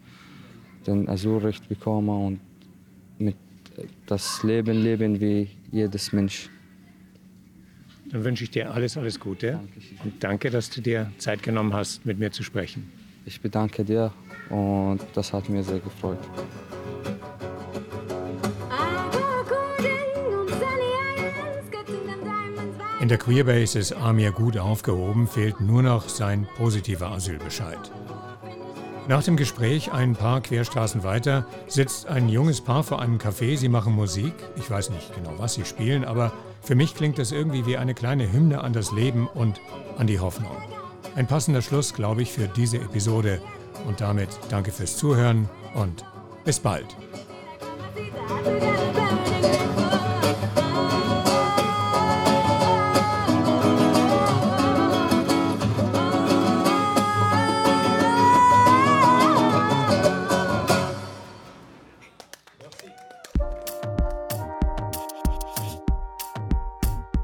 den 0.86 1.08
Asylrecht 1.10 1.68
bekomme 1.68 2.14
und 2.14 2.40
mit 3.18 3.36
das 4.06 4.44
Leben 4.44 4.82
leben 4.82 5.20
wie 5.20 5.50
jedes 5.72 6.14
Mensch. 6.14 6.50
Dann 8.12 8.24
wünsche 8.24 8.44
ich 8.44 8.52
dir 8.52 8.72
alles, 8.72 8.98
alles 8.98 9.20
Gute 9.20 9.54
Dankeschön. 9.54 9.98
und 10.04 10.24
danke, 10.24 10.50
dass 10.50 10.70
du 10.70 10.82
dir 10.82 11.12
Zeit 11.18 11.44
genommen 11.44 11.74
hast, 11.74 12.06
mit 12.06 12.20
mir 12.20 12.32
zu 12.32 12.44
sprechen. 12.44 12.92
Ich 13.26 13.42
bedanke 13.42 13.84
dir 13.84 14.14
und 14.50 15.00
das 15.14 15.34
hat 15.34 15.50
mir 15.50 15.64
sehr 15.64 15.80
gefreut. 15.80 16.20
In 23.02 23.10
der 23.10 23.18
Queerbase 23.20 23.78
ist 23.78 23.94
Amir 23.94 24.32
gut 24.32 24.58
aufgehoben, 24.58 25.28
fehlt 25.28 25.62
nur 25.62 25.84
noch 25.84 26.10
sein 26.10 26.48
positiver 26.58 27.12
Asylbescheid. 27.12 27.92
Nach 29.08 29.22
dem 29.22 29.38
Gespräch 29.38 29.92
ein 29.92 30.16
paar 30.16 30.42
Querstraßen 30.42 31.04
weiter 31.04 31.46
sitzt 31.68 32.08
ein 32.08 32.30
junges 32.30 32.62
Paar 32.62 32.84
vor 32.84 33.00
einem 33.00 33.20
Café. 33.20 33.58
Sie 33.58 33.70
machen 33.70 33.94
Musik. 33.94 34.34
Ich 34.56 34.72
weiß 34.72 34.90
nicht 34.90 35.14
genau, 35.14 35.36
was 35.38 35.54
sie 35.54 35.66
spielen, 35.66 36.04
aber 36.04 36.34
für 36.66 36.76
mich 36.76 36.96
klingt 36.96 37.20
das 37.20 37.32
irgendwie 37.32 37.66
wie 37.68 37.78
eine 37.78 37.94
kleine 37.94 38.32
Hymne 38.32 38.62
an 38.62 38.74
das 38.74 38.92
Leben 38.92 39.28
und 39.28 39.62
an 39.98 40.08
die 40.08 40.20
Hoffnung. 40.20 40.58
Ein 41.16 41.28
passender 41.28 41.62
Schluss, 41.62 41.94
glaube 41.94 42.24
ich, 42.24 42.32
für 42.32 42.48
diese 42.48 42.78
Episode. 42.78 43.40
Und 43.88 44.02
damit 44.02 44.30
danke 44.50 44.72
fürs 44.72 44.98
Zuhören 44.98 45.48
und 45.76 46.04
bis 46.44 46.60
bald. 46.60 46.88